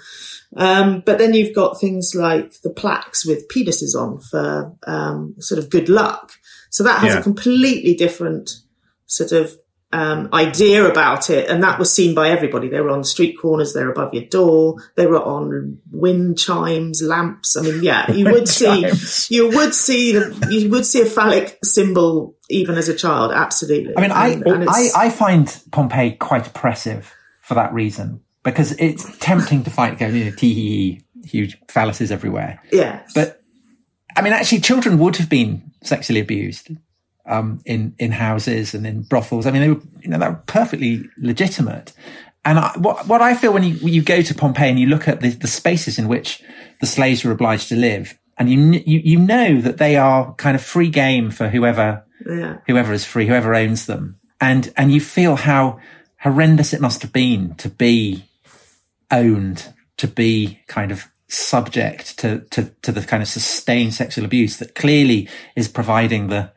[0.56, 5.58] Um, but then you've got things like the plaques with penises on for um, sort
[5.58, 6.32] of good luck.
[6.70, 7.20] So that has Yeah.
[7.20, 8.50] a completely different
[9.06, 9.56] sort of
[9.94, 12.68] um, idea about it, and that was seen by everybody.
[12.68, 17.00] They were on street corners, they were above your door, they were on wind chimes,
[17.02, 17.56] lamps.
[17.56, 18.86] I mean, yeah, you would see,
[19.34, 23.32] you would see, the, you would see a phallic symbol even as a child.
[23.32, 23.96] Absolutely.
[23.96, 28.72] I mean, I, And- and I, I find Pompeii quite oppressive for that reason because
[28.72, 32.60] it's tempting to fight, go, you know, tee huge phalluses everywhere.
[32.72, 33.40] yeah, But
[34.16, 36.68] I mean, actually, children would have been sexually abused
[37.26, 39.46] um, in in houses and in brothels.
[39.46, 41.92] I mean, they were, you know, that were perfectly legitimate.
[42.44, 44.86] And I, what what I feel when you when you go to Pompeii and you
[44.86, 46.42] look at the, the spaces in which
[46.80, 50.54] the slaves were obliged to live, and you you you know that they are kind
[50.54, 52.58] of free game for whoever yeah.
[52.66, 55.80] whoever is free, whoever owns them, and and you feel how
[56.20, 58.24] horrendous it must have been to be
[59.10, 64.58] owned, to be kind of subject to to to the kind of sustained sexual abuse
[64.58, 66.52] that clearly is providing the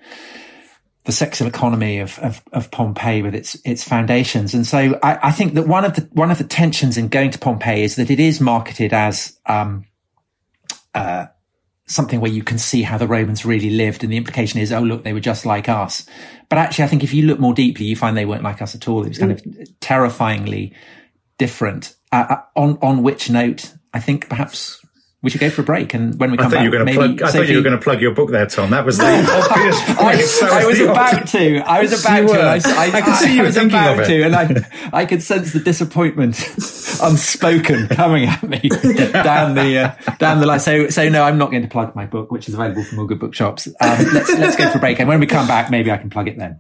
[1.08, 4.54] the sexual economy of, of, of Pompeii with its its foundations.
[4.54, 7.32] And so I, I think that one of the one of the tensions in going
[7.32, 9.86] to Pompeii is that it is marketed as um,
[10.94, 11.28] uh,
[11.86, 14.82] something where you can see how the Romans really lived, and the implication is, oh
[14.82, 16.06] look, they were just like us.
[16.50, 18.76] But actually, I think if you look more deeply, you find they weren't like us
[18.76, 19.04] at all.
[19.04, 19.42] It was kind of
[19.80, 20.74] terrifyingly
[21.38, 21.96] different.
[22.12, 24.86] Uh, uh, on on which note, I think perhaps
[25.24, 26.94] we should go for a break, and when we come back, you were going to
[27.00, 28.70] maybe plug, I thought you were going to plug your book there, Tom.
[28.70, 29.04] That was the
[29.52, 30.00] obvious point.
[30.00, 30.16] I,
[30.48, 31.58] That I was about obvious- to.
[31.70, 32.40] I was about You to.
[32.40, 34.08] I, I, I could see you I were was thinking about of it.
[34.08, 36.40] to, and I, I could sense the disappointment,
[37.02, 39.78] unspoken, coming at me down the
[40.08, 40.60] uh, down the line.
[40.60, 43.06] So, so no, I'm not going to plug my book, which is available from all
[43.08, 43.68] good bookshops.
[43.68, 46.12] Um, let's let's go for a break, and when we come back, maybe I can
[46.12, 46.60] plug it then.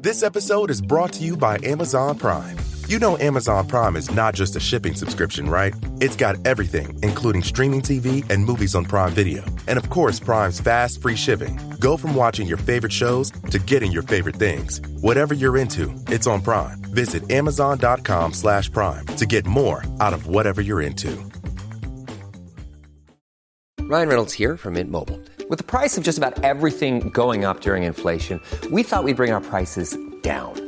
[0.00, 2.56] This episode is brought to you by Amazon Prime.
[2.88, 5.74] You know Amazon Prime is not just a shipping subscription, right?
[6.00, 9.44] It's got everything, including streaming TV and movies on Prime Video.
[9.66, 11.60] And of course, Prime's fast, free shipping.
[11.78, 14.80] Go from watching your favorite shows to getting your favorite things.
[15.02, 16.78] Whatever you're into, it's on Prime.
[16.84, 21.12] Visit amazon.com slash prime to get more out of whatever you're into.
[23.80, 25.20] Ryan Reynolds here from Mint Mobile.
[25.50, 28.40] With the price of just about everything going up during inflation,
[28.72, 30.67] we thought we'd bring our prices down.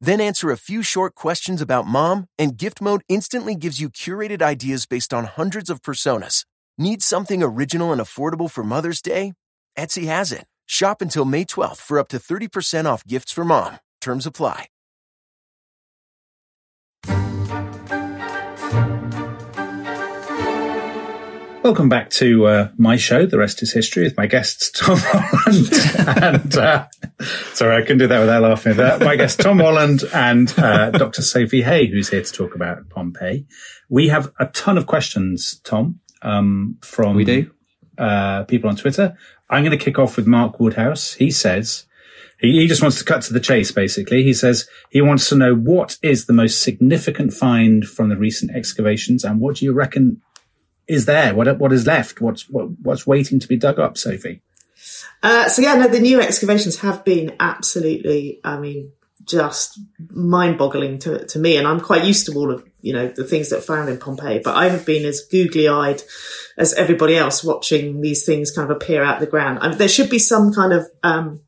[0.00, 4.42] Then answer a few short questions about mom, and gift mode instantly gives you curated
[4.42, 6.44] ideas based on hundreds of personas.
[6.78, 9.34] Need something original and affordable for Mother's Day?
[9.76, 10.44] Etsy has it.
[10.66, 13.78] Shop until May 12th for up to 30% off gifts for mom.
[14.00, 14.66] Terms apply.
[21.66, 26.36] Welcome back to uh, my show, The Rest is History, with my guests Tom Holland
[26.36, 26.86] and uh,
[27.54, 28.76] sorry, I couldn't do that without laughing.
[28.76, 31.22] That my guest Tom Holland and uh, Dr.
[31.22, 33.46] Sophie Hay, who's here to talk about Pompeii.
[33.88, 37.50] We have a ton of questions, Tom, um, from We do.
[37.98, 39.18] uh, people on Twitter.
[39.50, 41.14] I'm going to kick off with Mark Woodhouse.
[41.14, 41.86] He says
[42.38, 43.72] he, he just wants to cut to the chase.
[43.72, 48.16] Basically, he says he wants to know what is the most significant find from the
[48.16, 50.22] recent excavations, and what do you reckon
[50.88, 51.34] is there?
[51.34, 52.20] What what is left?
[52.20, 54.42] What's what, what's waiting to be dug up, Sophie?
[55.22, 58.92] Uh, so yeah, no, the new excavations have been absolutely, I mean,
[59.24, 61.56] just mind-boggling to, to me.
[61.56, 64.40] And I'm quite used to all of, you know, the things that found in Pompeii,
[64.44, 66.02] but I have been as googly-eyed
[66.56, 69.58] as everybody else watching these things kind of appear out of the ground.
[69.60, 71.40] I mean, there should be some kind of, um,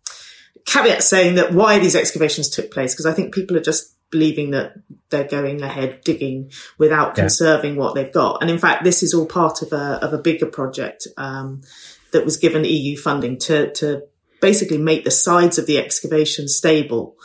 [0.66, 4.50] caveat saying that why these excavations took place, because I think people are just believing
[4.52, 4.74] that
[5.10, 7.24] they're going ahead digging without Yeah.
[7.24, 8.40] conserving what they've got.
[8.40, 11.62] And in fact, this is all part of a, of a bigger project, um,
[12.12, 14.02] that was given EU funding to, to
[14.40, 17.16] basically make the sides of the excavation stable.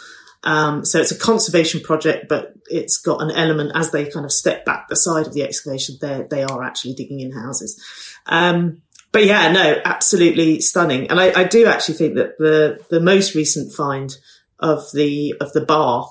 [0.44, 4.32] Um, so it's a conservation project, but it's got an element as they kind of
[4.32, 7.82] step back the side of the excavation, they they are actually digging in houses.
[8.26, 8.82] Um,
[9.14, 11.10] but yeah, no, absolutely stunning.
[11.10, 14.14] And I, I do actually think that the the most recent find
[14.60, 16.10] of the of the bar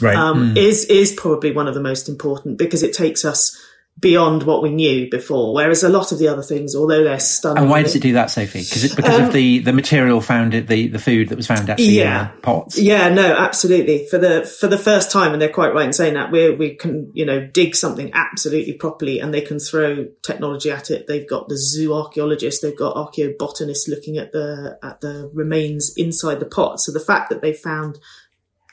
[0.00, 0.16] Right.
[0.16, 3.56] um, is is probably one of the most important because it takes us
[4.00, 5.52] beyond what we knew before.
[5.52, 8.12] Whereas a lot of the other things, although they're stunning, And why does it do
[8.12, 8.60] that, Sophie?
[8.60, 11.48] Because it, because Um, of the, the material found at the, the food that was
[11.48, 12.28] found actually Yeah.
[12.30, 12.78] in the pots.
[12.78, 14.06] Yeah, no, absolutely.
[14.06, 16.76] For the for the first time, and they're quite right in saying that we we
[16.76, 21.08] can you know dig something absolutely properly, and they can throw technology at it.
[21.08, 26.38] They've got the zoo archaeologists, they've got archaeobotanists looking at the at the remains inside
[26.38, 26.78] the pot.
[26.80, 27.98] So the fact that they found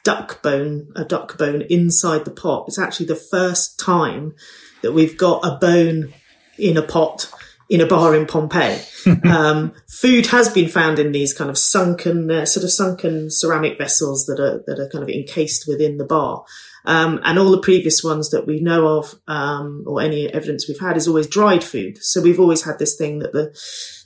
[0.06, 4.34] duck bone, a duck bone inside the pot, it's actually the first time
[4.82, 6.14] that we've got a bone
[6.58, 7.30] in a pot
[7.68, 8.80] in a bar in Pompeii.
[9.26, 13.78] um, food has been found in these kind of sunken, uh, sort of sunken ceramic
[13.78, 16.46] vessels that are that are kind of encased within the bar.
[16.86, 20.80] Um, and all the previous ones that we know of, um, or any evidence we've
[20.80, 21.98] had, is always dried food.
[22.00, 23.60] So we've always had this thing that the,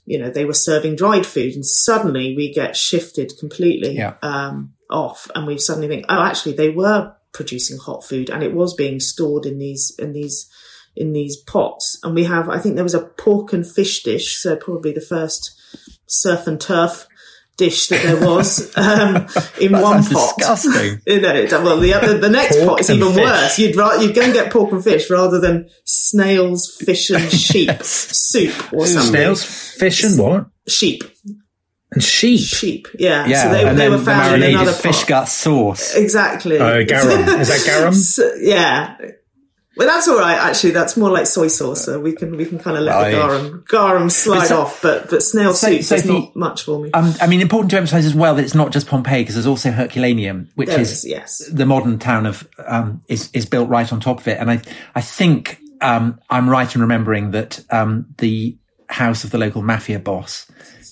[0.06, 4.14] you know, they were serving dried food, and suddenly we get shifted completely Yeah.
[4.22, 8.54] um, off, and we suddenly think, oh, actually, they were producing hot food, and it
[8.54, 10.50] was being stored in these in these
[10.96, 12.00] in these pots.
[12.04, 15.02] And we have, I think, there was a pork and fish dish, so probably the
[15.02, 15.52] first
[16.08, 17.08] surf and turf
[17.60, 19.28] dish that there was um,
[19.62, 20.36] in one pot.
[20.38, 21.02] disgusting.
[21.06, 23.24] You know, well, the other, the next Pork pot is even fish.
[23.24, 23.60] worse.
[23.60, 27.72] You'd rather you'd go and get pork and fish rather than snails, fish, and sheep
[27.84, 29.12] soup or something.
[29.12, 30.48] Snails, fish, and what?
[30.68, 31.04] sheep,
[31.92, 32.40] And sheep.
[32.42, 32.88] sheep.
[33.00, 35.08] Yeah, Yeah, so they, and they then were the found in marinated another fish pot.
[35.08, 35.96] gut sauce.
[35.96, 36.60] Exactly.
[36.60, 37.40] Oh, garum.
[37.42, 37.94] Is that garum?
[37.96, 38.96] So- yeah.
[39.78, 40.38] Well, that's all right.
[40.38, 43.12] Actually, that's more like soy sauce, so we can we can kind of let Right.
[43.12, 44.82] the garum garum slide so- off.
[44.82, 46.92] But but snail So- soup so is the- not much for me.
[46.92, 49.48] Um, I mean, important to emphasize as well that it's not just Pompeii because there's
[49.48, 51.42] also Herculaneum, which There is is, yes.
[51.52, 54.38] the modern town of um, is is built right on top of it.
[54.38, 54.62] And I
[54.96, 58.58] I think um, I'm right in remembering that um, the
[58.90, 60.46] house of the local mafia boss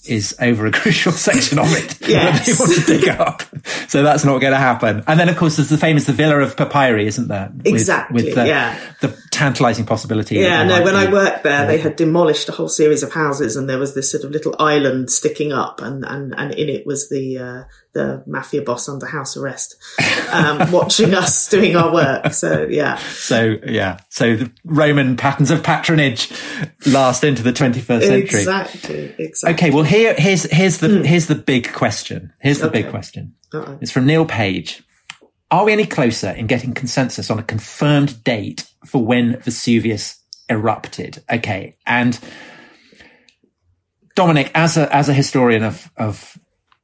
[0.09, 2.45] is over a crucial section of it that Yes.
[2.45, 3.43] they want to dig up.
[3.89, 5.03] So that's not going to happen.
[5.07, 7.51] And then, of course, there's the famous the Villa of Papyri, isn't there?
[7.55, 8.79] With, Exactly, With the, yeah.
[9.01, 10.35] the tantalising possibility.
[10.35, 13.69] Yeah, no, when I worked there, they had demolished a whole series of houses and
[13.69, 17.09] there was this sort of little island sticking up and, and, and in it was
[17.09, 19.75] the, uh, the mafia boss under house arrest,
[20.31, 22.33] um, watching us doing our work.
[22.33, 22.97] So yeah.
[22.97, 26.31] So yeah, so the Roman patterns of patronage
[26.87, 28.39] last into the 21st century.
[28.39, 29.53] Exactly, exactly.
[29.53, 32.33] Okay, well here here's here's the here's the big question.
[32.41, 33.35] Here's the big question.
[33.53, 33.77] Uh-oh.
[33.81, 34.83] It's from Neil Page.
[35.49, 40.17] Are we any closer in getting consensus on a confirmed date for when Vesuvius
[40.49, 41.23] erupted?
[41.31, 42.17] Okay, and
[44.15, 46.37] Dominic, as a as a historian of of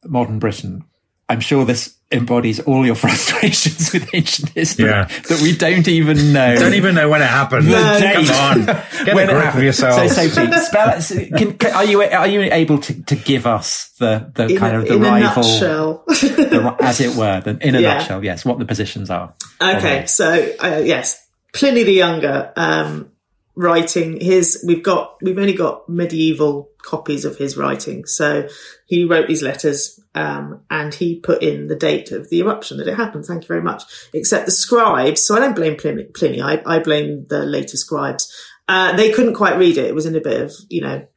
[0.05, 0.83] modern Britain,
[1.29, 5.05] I'm sure this embodies all your frustrations with ancient history Yeah.
[5.05, 6.55] that we don't even know.
[6.55, 7.65] Don't even know when it happened.
[7.65, 8.27] The date.
[8.27, 8.65] Come on,
[9.05, 9.63] get When a it grip of happened.
[9.63, 10.15] yourselves.
[10.15, 11.33] So, Sophie, spell it.
[11.35, 14.75] Can, can, are you are you able to, to give us the, the In, kind
[14.75, 16.03] a, of the in a rival, nutshell.
[16.07, 17.97] the, as it were, the, in a Yeah.
[17.97, 18.23] nutshell?
[18.23, 19.33] Yes, what the positions are.
[19.59, 21.22] Okay, so uh, yes,
[21.53, 23.11] Pliny the Younger um,
[23.55, 24.63] writing his.
[24.67, 28.05] We've got we've only got medieval copies of his writing.
[28.05, 28.47] So
[28.85, 32.87] he wrote these letters um, and he put in the date of the eruption that
[32.87, 33.25] it happened.
[33.25, 33.83] Thank you very much.
[34.13, 35.21] Except the scribes.
[35.21, 36.03] So I don't blame Pliny.
[36.05, 38.31] Pliny I, I blame the later scribes.
[38.67, 39.85] Uh, they couldn't quite read it.
[39.85, 41.07] It was in a bit of you know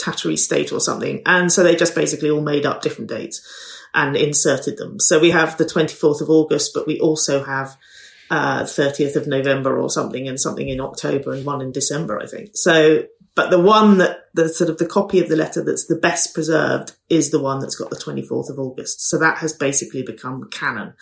[0.00, 3.46] tattery state or something, and so they just basically all made up different dates
[3.92, 5.00] and inserted them.
[5.00, 7.76] So we have the 24th of August, but we also have
[8.30, 12.26] uh, 30th of November or something and something in October and one in December, I
[12.26, 12.50] think.
[12.54, 13.04] So
[13.34, 16.34] but the one that the sort of the copy of the letter that's the best
[16.34, 19.08] preserved is the one that's got the 24th of August.
[19.08, 20.94] So that has basically become canon,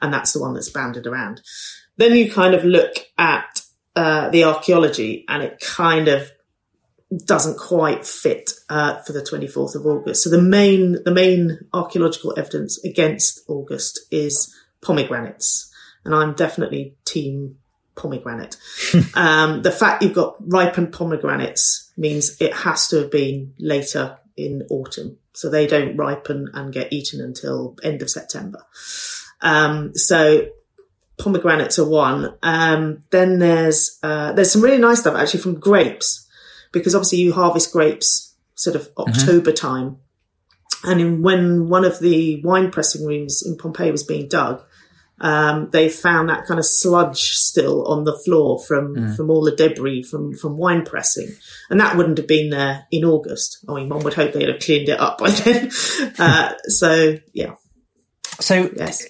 [0.00, 1.40] and that's the one that's banded around.
[1.96, 3.62] Then you kind of look at
[3.96, 6.30] uh, the archaeology, and it kind of
[7.24, 10.22] doesn't quite fit uh, for the 24th of August.
[10.22, 15.69] So the main the main archaeological evidence against August is pomegranates,
[16.04, 17.56] and I'm definitely team
[17.94, 18.56] pomegranate.
[19.14, 24.66] um, the fact you've got ripened pomegranates means it has to have been later in
[24.70, 28.64] autumn, so they don't ripen and get eaten until end of September.
[29.42, 30.48] Um, so
[31.18, 32.34] pomegranates are one.
[32.42, 36.26] Um, then there's uh, there's some really nice stuff actually from grapes
[36.72, 39.98] because obviously you harvest grapes sort of October time.
[40.82, 44.64] And in, when one of the wine pressing rooms in Pompeii was being dug,
[45.20, 49.54] um, they found that kind of sludge still on the floor from, from all the
[49.54, 51.28] debris from, from wine pressing.
[51.68, 53.58] And that wouldn't have been there in August.
[53.68, 55.70] I mean, one would hope they'd have cleaned it up by then.
[56.18, 57.54] uh, so yeah.
[58.40, 59.06] So, Yes.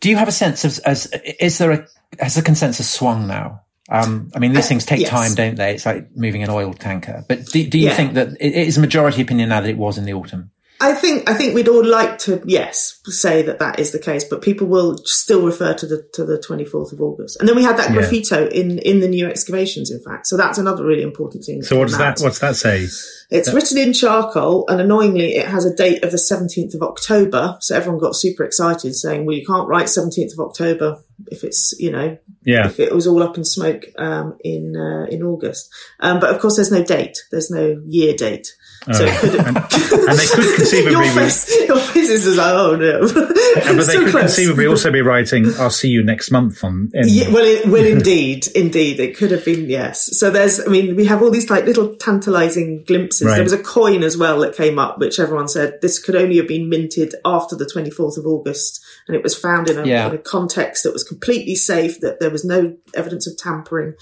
[0.00, 1.06] do you have a sense of as
[1.38, 1.86] is there a
[2.18, 3.60] has the consensus swung now?
[3.88, 5.10] Um, I mean, these Uh, things take yes.
[5.10, 5.74] time, don't they?
[5.74, 7.24] It's like moving an oil tanker.
[7.28, 7.94] But do, do you Yeah.
[7.96, 10.50] think that it it is majority opinion now that it was in the autumn?
[10.82, 14.24] I think I think we'd all like to yes say that that is the case,
[14.24, 17.54] but people will still refer to the to the twenty fourth of August, and then
[17.56, 17.96] we had that Yeah.
[18.00, 19.90] graffito in in the new excavations.
[19.90, 21.62] In fact, so that's another really important thing.
[21.62, 22.88] So what does came that what's that say?
[23.30, 27.56] It's written in charcoal, and annoyingly, it has a date of the seventeenth of October.
[27.60, 31.74] So everyone got super excited, saying, "Well, you can't write seventeenth of October if it's
[31.78, 32.66] you know Yeah.
[32.66, 35.68] if it was all up in smoke um, in uh, in August."
[36.00, 37.16] Um, but of course, there's no date.
[37.30, 38.48] There's no year date.
[38.90, 42.52] So it could and, and they could conceivably your be, face, your face is like,
[42.52, 42.98] oh no.
[43.02, 43.34] and but
[43.76, 44.22] they So could close.
[44.22, 46.90] conceivably also be writing "I'll see you next month" on.
[46.92, 50.18] In, Yeah, well, it, well, indeed, indeed, it could have been yes.
[50.18, 53.26] So there's, I mean, we have all these like little tantalising glimpses.
[53.28, 53.34] Right.
[53.36, 56.38] There was a coin as well that came up, which everyone said this could only
[56.38, 60.08] have been minted after the 24th of August, and it was found in a, Yeah.
[60.08, 63.94] in a context that was completely safe, that there was no evidence of tampering,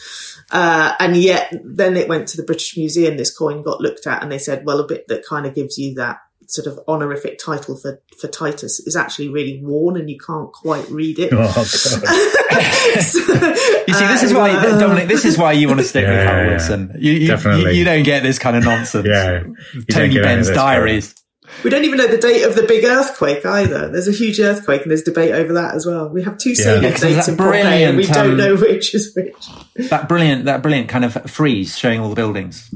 [0.52, 3.16] uh, and yet then it went to the British Museum.
[3.18, 5.76] This coin got looked at, and they said, well, a bit that kind of gives
[5.78, 10.18] you that sort of honorific title for for Titus is actually really worn, and you
[10.18, 11.32] can't quite read it.
[11.32, 11.66] Oh, God.
[12.90, 15.08] You see, this is why Uh, Dominic.
[15.08, 16.92] This is why you want to stick Yeah, with Harold yeah, Wilson.
[16.98, 19.06] You, you, you, you don't get this kind of nonsense.
[19.08, 21.14] yeah, You don't Tony of Benn's diaries.
[21.62, 23.88] We don't even know the date of the big earthquake either.
[23.88, 26.08] There's a huge earthquake and there's debate over that as well.
[26.08, 28.56] We have two salient Yeah, 'cause there's dates in Pompeii and we don't um, know
[28.56, 29.88] which is which.
[29.90, 32.72] That brilliant, that brilliant kind of frieze showing all the buildings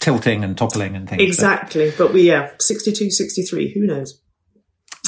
[0.00, 1.20] tilting and toppling and things.
[1.20, 1.92] But, Exactly.
[1.96, 4.18] But we, yeah, 62, 63, who knows?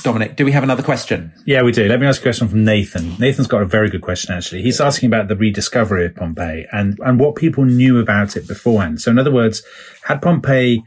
[0.02, 1.32] Dominic, do we have another question?
[1.46, 1.88] Yeah, we do.
[1.88, 3.16] Let me ask a question from Nathan.
[3.18, 4.60] Nathan's got a very good question, actually.
[4.60, 9.00] He's asking about the rediscovery of Pompeii and, and what people knew about it beforehand.
[9.00, 9.62] So, in other words,
[10.02, 10.82] had Pompeii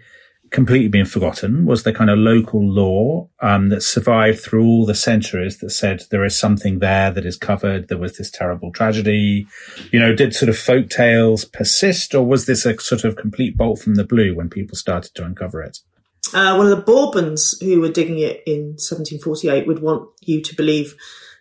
[0.51, 1.65] completely been forgotten?
[1.65, 6.03] Was the kind of local lore um, that survived through all the centuries that said
[6.09, 7.87] there is something there that is covered?
[7.87, 9.47] There was this terrible tragedy.
[9.91, 13.57] You know, did sort of folk tales persist, or was this a sort of complete
[13.57, 15.79] bolt from the blue when people started to uncover it?
[16.33, 20.55] Uh, one of the Bourbons who were digging it in 1748 would want you to
[20.55, 20.95] believe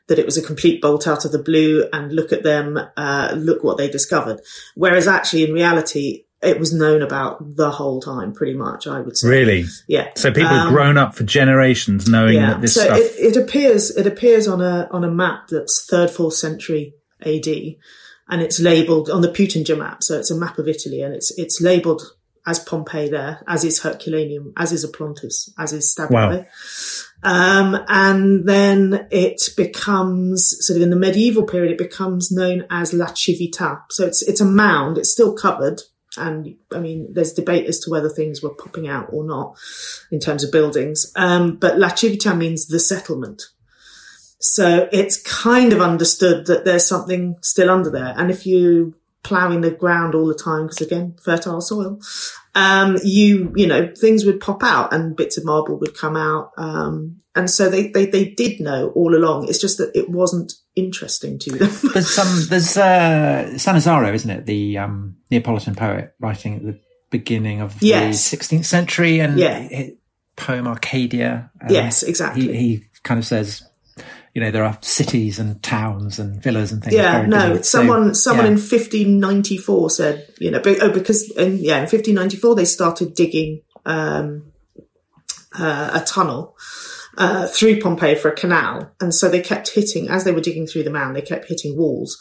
[0.08, 3.34] that it was a complete bolt out of the blue and look at them, uh,
[3.36, 4.40] look what they discovered.
[4.74, 9.16] Whereas actually in reality, it was known about the whole time, pretty much, I would
[9.16, 9.28] say.
[9.28, 9.64] Really?
[9.88, 10.08] Yeah.
[10.16, 12.98] So people Um, grown up for generations knowing that this so stuff.
[12.98, 17.46] it, it appears it appears on a on a map that's third fourth century AD,
[18.28, 20.02] and it's labelled on the Peutinger map.
[20.02, 22.02] So it's a map of Italy, and it's it's labelled
[22.48, 26.46] as Pompeii there, as is Herculaneum, as is Oplontis, as is Stabiae.
[27.24, 32.92] Um, and then it becomes sort of in the medieval period, it becomes known as
[32.92, 33.82] La Civita.
[33.90, 34.96] So it's it's a mound.
[34.98, 35.82] It's still covered.
[36.16, 39.58] And I mean, there's debate as to whether things were popping out or not
[40.10, 41.12] in terms of buildings.
[41.16, 43.42] Um, but La Civita means the settlement.
[44.38, 48.14] So it's kind of understood that there's something still under there.
[48.16, 52.00] And if you ploughing the ground all the time, because again, fertile soil,
[52.54, 56.52] um, you, you know, things would pop out and bits of marble would come out.
[56.56, 59.48] Um, and so they, they, they did know all along.
[59.48, 61.70] It's just that it wasn't interesting to them.
[61.92, 64.46] There's some, there's, uh, Sannazaro, isn't it?
[64.46, 68.30] The, um, Neapolitan poet writing at the beginning of Yes.
[68.30, 69.58] the 16th century and Yeah.
[69.58, 69.92] his
[70.36, 71.50] poem Arcadia.
[71.62, 72.46] um, Yes, exactly.
[72.56, 73.64] He, he kind of says,
[74.34, 76.94] you know, there are cities and towns and villas and things.
[76.94, 77.48] Yeah, no.
[77.48, 77.64] beneath.
[77.64, 78.52] So, Someone, someone yeah.
[78.52, 84.52] in 1594 said, you know, oh, because in, yeah, in 1594 they started digging um,
[85.58, 86.54] uh, a tunnel,
[87.16, 88.90] uh, through Pompeii for a canal.
[89.00, 91.76] And so they kept hitting, as they were digging through the mound, they kept hitting
[91.76, 92.18] walls.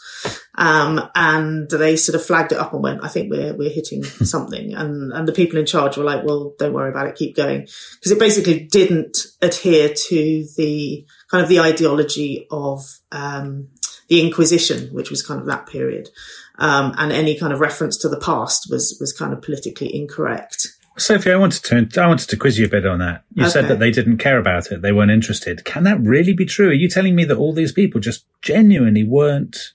[0.54, 4.04] Um, and they sort of flagged it up and went, I think we're, we're hitting
[4.04, 4.74] something.
[4.74, 7.62] And, and the people in charge were like, well, don't worry about it, keep going.
[7.62, 13.68] Because it basically didn't adhere to the kind of the ideology of, um,
[14.08, 16.08] the Inquisition, which was kind of that period.
[16.58, 20.68] Um, and any kind of reference to the past was, was kind of politically incorrect.
[20.98, 23.24] Sophie, I wanted to I wanted to quiz you a bit on that.
[23.34, 23.52] You okay.
[23.52, 25.64] said that they didn't care about it; they weren't interested.
[25.64, 26.70] Can that really be true?
[26.70, 29.74] Are you telling me that all these people just genuinely weren't?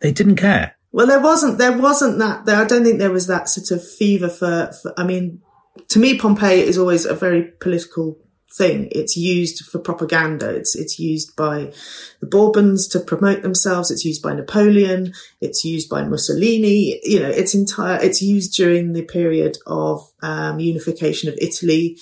[0.00, 0.76] They didn't care.
[0.92, 1.58] Well, there wasn't.
[1.58, 2.46] There wasn't that.
[2.46, 4.92] There, I don't think there was that sort of fever for, for.
[4.96, 5.40] I mean,
[5.88, 8.18] to me, Pompeii is always a very political
[8.52, 8.88] thing.
[8.90, 10.48] It's used for propaganda.
[10.50, 11.72] It's it's used by
[12.20, 13.90] the Bourbons to promote themselves.
[13.90, 15.12] It's used by Napoleon.
[15.40, 17.00] It's used by Mussolini.
[17.02, 18.00] You know, it's entire.
[18.02, 21.98] It's used during the period of um, unification of Italy.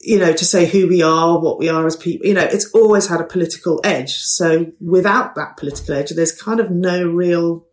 [0.00, 2.26] You know, to say who we are, what we are as people.
[2.26, 4.14] You know, it's always had a political edge.
[4.14, 7.66] So without that political edge, there's kind of no real.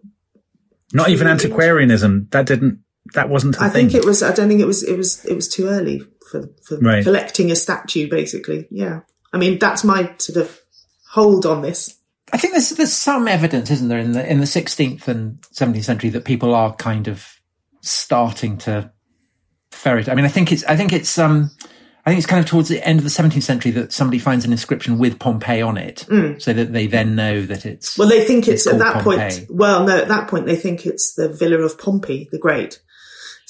[0.94, 2.28] Not even antiquarianism.
[2.32, 2.84] That didn't.
[3.14, 3.60] That wasn't.
[3.60, 3.90] I thing.
[3.90, 4.22] think it was.
[4.22, 4.84] I don't think it was.
[4.84, 5.26] It was.
[5.26, 7.04] It was too early for, for right.
[7.04, 8.68] collecting a statue, basically.
[8.70, 9.02] Yeah.
[9.34, 10.60] I mean, that's my sort of
[11.10, 11.96] hold on this.
[12.32, 15.84] I think there's there's some evidence, isn't there, in the in the 16th and 17th
[15.84, 17.40] century that people are kind of
[17.82, 18.92] starting to
[19.72, 20.10] ferret.
[20.10, 21.52] I mean, I think it's I think it's um
[22.06, 24.46] I think it's kind of towards the end of the 17th century that somebody finds
[24.46, 26.42] an inscription with Pompeii on it, mm.
[26.42, 27.98] so that they then know that it's.
[27.98, 29.46] Well, they think it's, it's at that Pompeii.
[29.46, 29.48] point.
[29.50, 32.82] Well, no, at that point they think it's the Villa of Pompey the Great.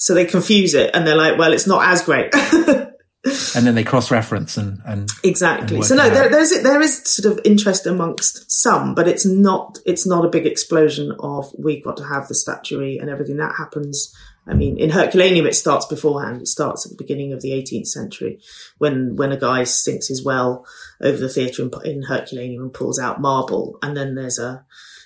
[0.00, 2.34] So they confuse it and they're like, well, it's not as great.
[2.34, 5.76] and then they cross-reference and, and exactly.
[5.76, 9.78] And so no, there, there's there is sort of interest amongst some, but it's not
[9.84, 13.56] it's not a big explosion of we've got to have the statuary and everything that
[13.58, 14.16] happens.
[14.46, 16.40] I mean, in Herculaneum, it starts beforehand.
[16.40, 18.40] It starts at the beginning of the 18th century
[18.78, 20.64] when when a guy sinks his well
[21.02, 24.64] over the theatre in, in Herculaneum and pulls out marble, and then there's a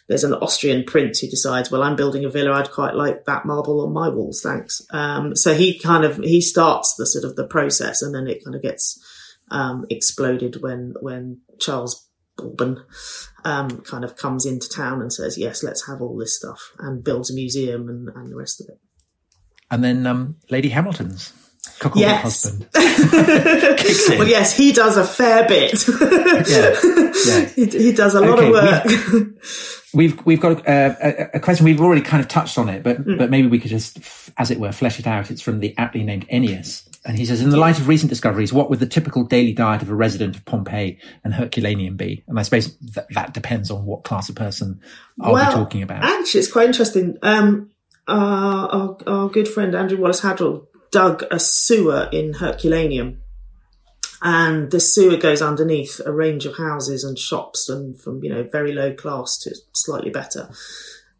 [0.09, 2.53] there's an Austrian prince who decides, well, I'm building a villa.
[2.53, 4.41] I'd quite like that marble on my walls.
[4.43, 4.83] Thanks.
[4.91, 8.45] Um, so he kind of, he starts the sort of the process and then it
[8.45, 9.03] kind of gets,
[9.51, 12.83] um, exploded when, when Charles Bourbon,
[13.45, 17.03] um, kind of comes into town and says, yes, let's have all this stuff and
[17.03, 18.81] builds a museum and, and the rest of it.
[19.71, 21.33] And then, um, Lady Hamilton's
[21.95, 22.23] yes.
[22.23, 22.69] husband.
[24.19, 25.87] well, yes, he does a fair bit.
[25.89, 26.75] yeah,
[27.27, 27.45] yeah.
[27.55, 29.27] He, he, does a lot okay, of work.
[29.95, 31.65] We've we've got a, a, question.
[31.65, 33.17] We've already kind of touched on it, but mm.
[33.17, 34.01] but maybe we could just,
[34.37, 35.31] as it were, flesh it out.
[35.31, 38.53] It's from the aptly named Ennius, and he says, "In the light of recent discoveries,
[38.53, 42.41] what would the typical daily diet of a resident of Pompeii and Herculaneum be?" And
[42.41, 44.81] I suppose that, that depends on what class of person
[45.21, 46.03] are well, we talking about.
[46.03, 47.17] Actually, it's quite interesting.
[47.23, 47.71] Um,
[48.09, 53.20] uh, our, our good friend Andrew Wallace Hadrill dug a sewer in Herculaneum.
[54.22, 58.45] And the sewer goes underneath a range of houses and shops and from you know
[58.45, 60.49] very low class to slightly better.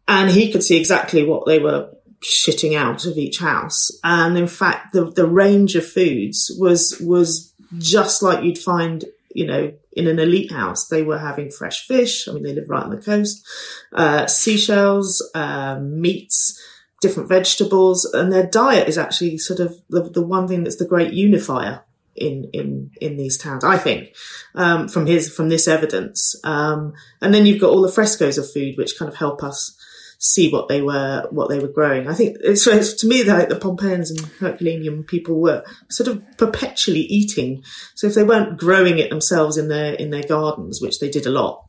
[0.07, 1.89] And he could see exactly what they were
[2.21, 3.91] shitting out of each house.
[4.03, 9.45] And in fact the the range of foods was was just like you'd find you
[9.45, 10.87] know in an elite house.
[10.87, 12.27] They were having fresh fish.
[12.27, 13.45] I mean they live right on the coast.
[13.93, 16.59] Uh, seashells uh, meats
[17.05, 20.85] different vegetables and their diet is actually sort of the, the one thing that's the
[20.85, 21.83] great unifier
[22.15, 23.63] in in in these towns.
[23.63, 24.15] I think
[24.55, 28.51] um, from his from this evidence, um, and then you've got all the frescoes of
[28.51, 29.77] food which kind of help us
[30.17, 32.07] see what they were what they were growing.
[32.07, 36.23] I think it's, it's to me that the Pompeians and Herculaneum people were sort of
[36.37, 37.63] perpetually eating.
[37.93, 41.27] So if they weren't growing it themselves in their in their gardens, which they did
[41.27, 41.64] a lot.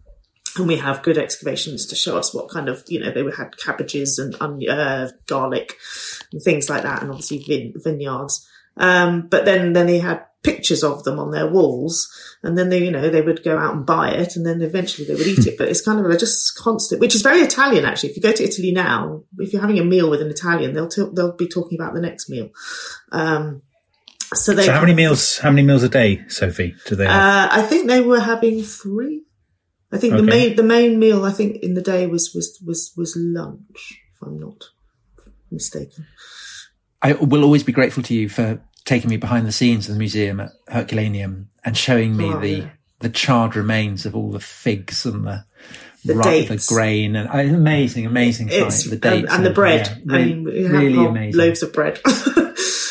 [0.57, 3.57] And we have good excavations to show us what kind of, you know, they had
[3.59, 5.77] cabbages and uh, garlic
[6.33, 8.49] and things like that, and obviously vin- vineyards.
[8.77, 12.09] Um, but then, then they had pictures of them on their walls
[12.43, 15.07] and then they, you know, they would go out and buy it and then eventually
[15.07, 15.59] they would eat it.
[15.59, 18.11] But it's kind of a just constant, which is very Italian actually.
[18.11, 20.89] If you go to Italy now, if you're having a meal with an Italian, they'll,
[20.89, 22.51] t- they'll be talking about the next meal.
[23.11, 23.63] Um,
[24.35, 27.15] so, they, so how many meals, how many meals a day, Sophie, do they have?
[27.15, 29.26] Uh, I think they were having three.
[29.93, 30.21] I think okay.
[30.21, 34.03] the main, the main meal I think in the day was, was, was, was lunch,
[34.15, 34.65] if I'm not
[35.51, 36.07] mistaken.
[37.03, 39.99] I will always be grateful to you for taking me behind the scenes of the
[39.99, 42.71] museum at Herculaneum and showing me oh, the yeah.
[43.01, 45.45] the charred remains of all the figs and the
[46.05, 48.91] the, right, the grain and uh, amazing, amazing sight.
[48.91, 49.89] The dates and, and the bread.
[49.89, 51.39] Yeah, really, I mean, really amazing.
[51.39, 52.01] Loaves of bread.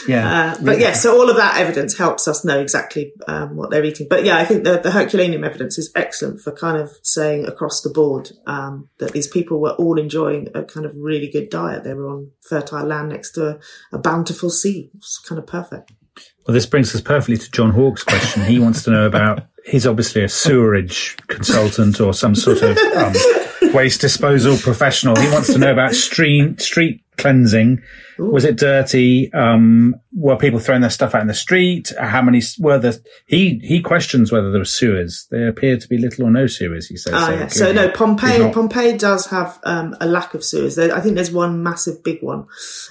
[0.08, 3.70] yeah, uh, but yeah, so all of that evidence helps us know exactly um, what
[3.72, 4.08] they're eating.
[4.10, 7.82] But yeah, I think the, the Herculaneum evidence is excellent for kind of saying across
[7.82, 11.84] the board um, that these people were all enjoying a kind of really good diet.
[11.84, 13.60] They were on fertile land next to a,
[13.94, 14.92] a bountiful sea.
[14.96, 15.92] It's kind of perfect.
[16.48, 18.44] Well, this brings us perfectly to John Hawke's question.
[18.44, 23.14] He wants to know about, he's obviously a sewerage consultant or some sort of um,
[23.74, 25.16] waste disposal professional.
[25.16, 27.82] He wants to know about street, street cleansing.
[28.18, 29.32] Was it dirty?
[29.34, 31.92] Um, were people throwing their stuff out in the street?
[32.00, 32.94] How many were there?
[33.28, 35.28] He, he questions whether there were sewers.
[35.32, 37.14] There appear to be little or no sewers, he says.
[37.14, 37.48] Ah, so yeah.
[37.48, 38.40] So no, Pompeii.
[38.40, 40.76] not- Pompeii does have um, a lack of sewers.
[40.76, 42.48] There, I think there's one massive big one,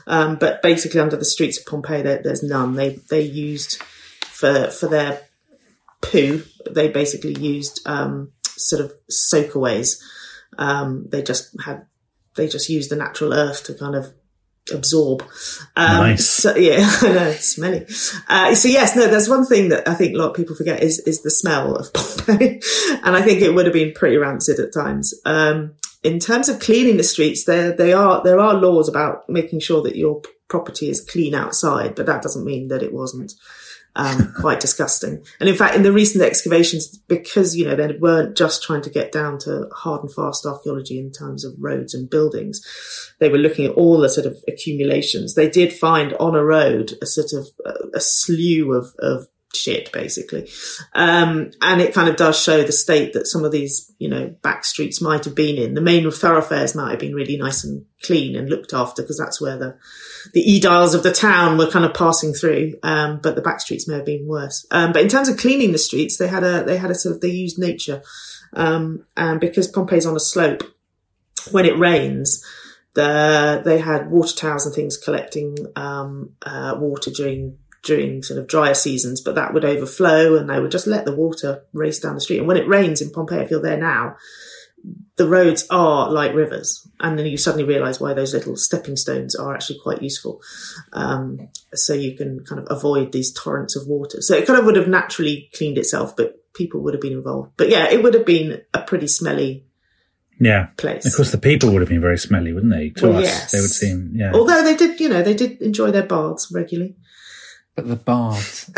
[0.06, 2.74] um, but basically under the streets of Pompeii, there, there's none.
[2.74, 3.82] They they used
[4.26, 5.22] for for their
[6.02, 6.42] poo.
[6.70, 10.00] They basically used um, sort of soakaways.
[10.58, 11.86] Um, they just had
[12.36, 14.12] they just use the natural earth to kind of
[14.72, 15.22] absorb.
[15.76, 16.26] Um, Nice.
[16.26, 17.86] So, yeah, I know, smelly.
[18.28, 20.82] Uh, so yes, no, there's one thing that I think a lot of people forget
[20.82, 22.60] is is the smell of Pompeii,
[23.02, 25.14] and I think it would have been pretty rancid at times.
[25.24, 29.60] Um, in terms of cleaning the streets, there they are there are laws about making
[29.60, 33.32] sure that your property is clean outside, but that doesn't mean that it wasn't
[33.96, 35.24] um, quite disgusting.
[35.40, 38.90] And in fact, in the recent excavations, because you know they weren't just trying to
[38.90, 42.60] get down to hard and fast archaeology in terms of roads and buildings,
[43.20, 45.34] they were looking at all the sort of accumulations.
[45.34, 49.92] They did find on a road a sort of a, a slew of of shit
[49.92, 50.48] basically.
[50.94, 54.34] Um and it kind of does show the state that some of these you know
[54.42, 55.74] back streets might have been in.
[55.74, 59.40] The main thoroughfares might have been really nice and clean and looked after because that's
[59.40, 59.76] where the
[60.32, 62.74] the ediles of the town were kind of passing through.
[62.82, 64.66] Um but the back streets may have been worse.
[64.70, 67.16] Um but in terms of cleaning the streets they had a they had a sort
[67.16, 68.02] of they used nature.
[68.52, 70.62] Um and because pompeii's on a slope
[71.50, 72.44] when it rains
[72.94, 78.46] the they had water towers and things collecting um uh water during during sort of
[78.46, 82.14] drier seasons, but that would overflow and they would just let the water race down
[82.14, 82.38] the street.
[82.38, 84.16] And when it rains in Pompeii, if you're there now,
[85.16, 86.86] the roads are like rivers.
[87.00, 90.40] And then you suddenly realize why those little stepping stones are actually quite useful.
[90.92, 94.20] Um, so you can kind of avoid these torrents of water.
[94.20, 97.52] So it kind of would have naturally cleaned itself, but people would have been involved.
[97.56, 99.66] But yeah, it would have been a pretty smelly
[100.40, 100.68] Yeah.
[100.76, 101.06] place.
[101.06, 102.90] Of course, the people would have been very smelly, wouldn't they?
[102.90, 103.52] To Well, us, yes.
[103.52, 104.32] they would seem, yeah.
[104.34, 106.96] Although they did, you know, they did enjoy their baths regularly.
[107.76, 108.70] But the baths.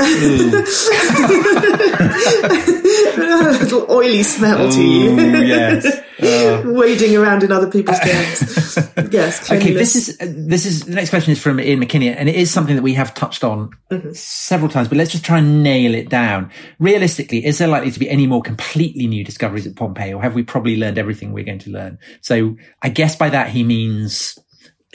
[3.19, 5.11] a little oily smell to you.
[5.11, 5.85] Ooh, yes.
[6.65, 8.79] Wading around in other people's germs.
[9.13, 9.51] yes.
[9.53, 12.37] Okay, this is uh, this is the next question is from Ian McKinney, and it
[12.37, 14.13] is something that we have touched on Mm-hmm.
[14.15, 14.89] several times.
[14.89, 16.51] But let's just try and nail it down.
[16.81, 20.35] Realistically, is there likely to be any more completely new discoveries at Pompeii, or have
[20.35, 21.99] we probably learned everything we're going to learn?
[22.21, 24.39] So, I guess by that he means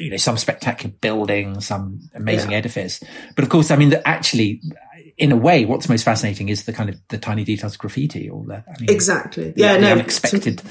[0.02, 2.58] you know some spectacular building, some amazing Yeah.
[2.58, 3.00] edifice.
[3.36, 4.62] But of course, I mean that actually.
[5.18, 8.30] In a way, what's most fascinating is the kind of the tiny details of graffiti,
[8.30, 8.64] all that.
[8.68, 9.52] I mean, Exactly.
[9.52, 9.92] the- Yeah, the no.
[9.92, 10.62] unexpected.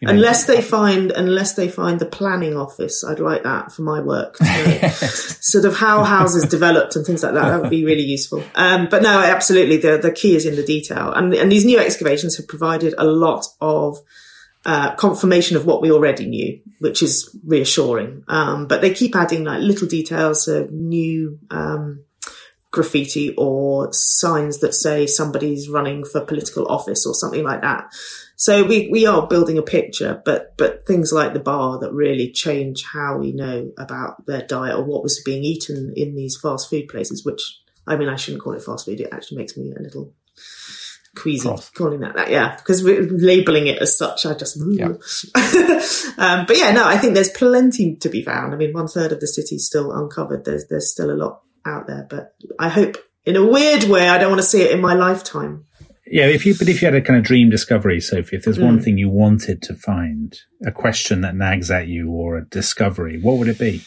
[0.00, 3.82] you know, Unless they find, unless they find the planning office, I'd like that for
[3.82, 4.36] my work.
[4.38, 4.44] So,
[5.40, 7.48] sort of how houses developed and things like that.
[7.48, 8.42] That would be really useful.
[8.54, 11.78] Um, but no, absolutely, the the key is in the detail, and and these new
[11.78, 13.98] excavations have provided a lot of
[14.66, 18.24] uh, confirmation of what we already knew, which is reassuring.
[18.26, 22.04] Um, but they keep adding like little details of new um,
[22.72, 27.86] graffiti or signs that say somebody's running for political office or something like that.
[28.34, 32.32] So we, we are building a picture, but but things like the bar that really
[32.32, 36.68] change how we know about their diet or what was being eaten in these fast
[36.68, 39.72] food places, which I mean I shouldn't call it fast food, it actually makes me
[39.72, 40.12] a little
[41.16, 41.70] queasy Cross.
[41.70, 44.86] calling that that, yeah, because we're labeling it as such, I just Yeah.
[46.18, 48.54] um, but yeah, no, I think there's plenty to be found.
[48.54, 50.44] I mean, one third of the city's still uncovered.
[50.44, 54.18] There's there's still a lot out there, but I hope in a weird way, I
[54.18, 55.64] don't want to see it in my lifetime.
[56.08, 58.58] Yeah, if you but if you had a kind of dream discovery, Sophie, if there's
[58.58, 58.64] Mm.
[58.66, 63.18] one thing you wanted to find, a question that nags at you or a discovery,
[63.20, 63.82] what would it be?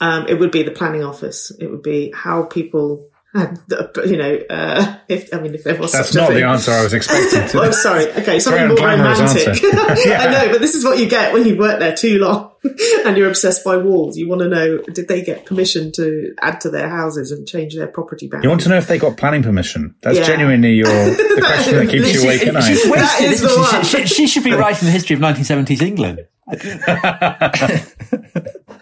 [0.00, 1.52] Um, it would be the planning office.
[1.60, 3.06] It would be how people,
[4.06, 6.94] you know, uh, if I mean, if there was That's not the answer I was
[6.94, 7.48] expecting.
[7.48, 8.10] To oh, sorry.
[8.12, 9.60] Okay, something more romantic.
[10.04, 10.20] Yeah.
[10.20, 12.53] I know, but this is what you get when you work there too long
[13.04, 14.16] and you're obsessed by walls.
[14.16, 17.76] You want to know, did they get permission to add to their houses and change
[17.76, 18.44] their property boundaries?
[18.44, 19.94] You want to know if they got planning permission?
[20.02, 20.24] That's Yeah.
[20.24, 22.62] genuinely your the question that keeps you awake at night.
[22.64, 24.06] She's That the isn't she?
[24.06, 26.20] She, she should be writing the history of 1970s England.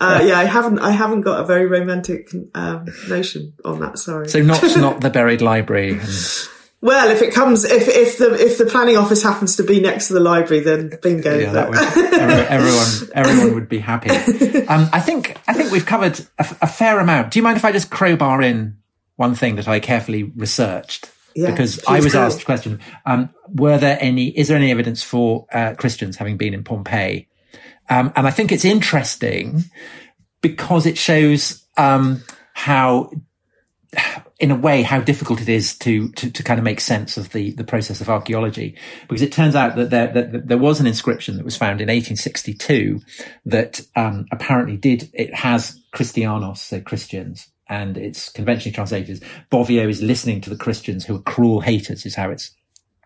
[0.00, 0.80] Uh, yeah, I haven't.
[0.80, 4.00] I haven't got a very romantic um, notion on that.
[4.00, 4.28] Sorry.
[4.28, 5.92] So not not the buried library.
[5.92, 6.48] And,
[6.82, 10.08] well, if it comes, if if the if the planning office happens to be next
[10.08, 11.38] to the library, then bingo.
[11.38, 11.78] yeah, that would,
[12.18, 14.10] everyone, everyone would be happy.
[14.66, 17.30] Um, I think I think we've covered a, a fair amount.
[17.30, 18.78] Do you mind if I just crowbar in
[19.14, 21.08] one thing that I carefully researched?
[21.36, 24.36] Yeah, because I was asked the question: um, Were there any?
[24.36, 27.28] Is there any evidence for uh, Christians having been in Pompeii?
[27.88, 29.62] Um, and I think it's interesting
[30.40, 32.24] because it shows um,
[32.54, 33.12] how
[34.38, 37.30] in a way, how difficult it is to, to, to kind of make sense of
[37.30, 38.76] the, the process of archaeology,
[39.08, 41.88] because it turns out that there, that, there was an inscription that was found in
[41.88, 43.00] 1862
[43.46, 49.20] that, um, apparently did, it has Christianos, so Christians, and it's conventionally translated as
[49.50, 52.50] Bovio is listening to the Christians who are cruel haters is how it's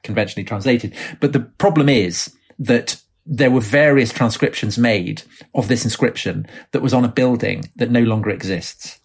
[0.03, 0.95] conventionally translated.
[1.21, 5.23] But the problem is that there were various transcriptions made
[5.55, 9.01] of this inscription that was on a building that no longer exists.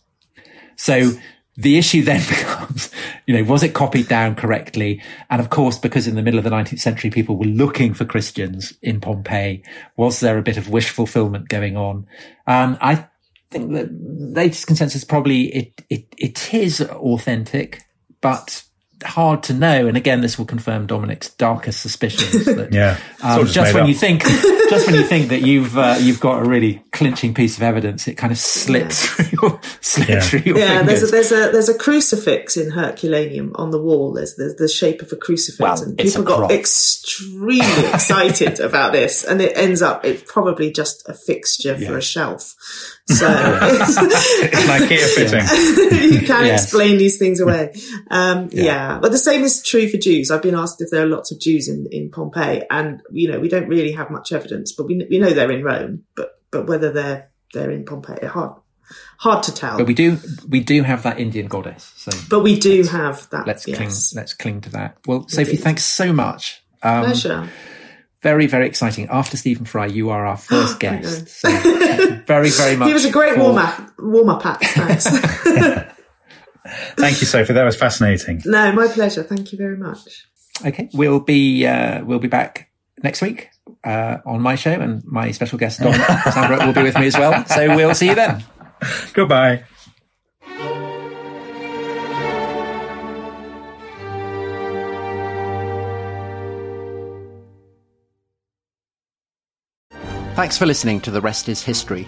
[0.78, 1.12] So
[1.56, 2.92] the issue then becomes,
[3.26, 5.02] you know, was it copied down correctly?
[5.30, 8.06] And of course, because in the middle of the 19th century, people were looking for
[8.06, 9.64] Christians in Pompeii,
[9.98, 12.08] was there a bit of wish fulfillment going on?
[12.48, 13.08] Um, I
[13.50, 17.84] think the latest consensus probably it, it, it is authentic,
[18.22, 18.64] but
[19.04, 19.88] hard to know.
[19.88, 22.46] And again, this will confirm Dominic's darkest suspicions.
[22.52, 23.90] That, yeah, um, just, just when up.
[23.90, 27.56] you think, just when you think that you've uh, you've got a really clinching piece
[27.56, 29.26] of evidence, it kind of slips yeah.
[29.26, 30.20] through your slips yeah.
[30.20, 31.12] through your yeah, fingers.
[31.12, 34.14] there's a there's a there's a crucifix in Herculaneum on the wall.
[34.14, 37.60] There's the, the shape of a crucifix, well, and people got extremely
[37.94, 41.88] excited about this, and it ends up it's probably just a fixture yeah.
[41.88, 42.56] for a shelf.
[43.12, 46.12] So it's, IKEA fitting.
[46.14, 46.64] you can yes.
[46.64, 47.74] explain these things away.
[48.10, 48.91] Um, yeah.
[49.00, 50.32] But the same is true for Jews.
[50.32, 53.40] I've been asked if there are lots of Jews in, in Pompeii, and you know
[53.40, 56.04] we don't really have much evidence, but we we know they're in Rome.
[56.16, 58.54] But but whether they're they're in Pompeii, hard
[59.18, 59.78] hard to tell.
[59.78, 60.18] But we do
[60.48, 61.92] we do have that Indian goddess.
[61.96, 63.48] So but we do have that.
[63.48, 63.78] Let's yes.
[63.78, 64.98] cling let's cling to that.
[65.06, 66.64] Well, Sophie, thanks so much.
[66.84, 67.50] Um, Pleasure
[68.22, 69.08] very, very exciting.
[69.10, 71.28] After Stephen Fry, you are our first guest.
[71.28, 71.50] So
[72.26, 72.88] very, very much.
[72.88, 73.42] He was a great for...
[73.42, 74.66] warm up, warm up act.
[74.66, 75.08] Thanks.
[76.66, 77.54] Thank you, Sophie.
[77.54, 78.42] That was fascinating.
[78.46, 79.24] No, my pleasure.
[79.24, 80.28] Thank you very much.
[80.66, 82.70] Okay, we'll be uh, we'll be back
[83.04, 83.50] next week
[83.84, 85.94] uh, on my show, and my special guest Don
[86.32, 87.46] Sandra will be with me as well.
[87.46, 88.44] So we'll see you then.
[89.14, 89.64] Goodbye.
[100.34, 102.08] Thanks for listening to The Rest is History.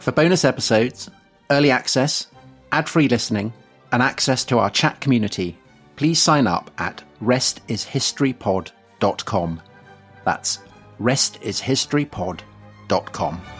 [0.00, 1.10] For bonus episodes,
[1.50, 2.26] early access,
[2.72, 3.52] ad free listening,
[3.92, 5.56] and access to our chat community,
[5.96, 9.62] please sign up at restishistorypod.com.
[10.24, 10.58] That's
[11.00, 13.59] restishistorypod.com.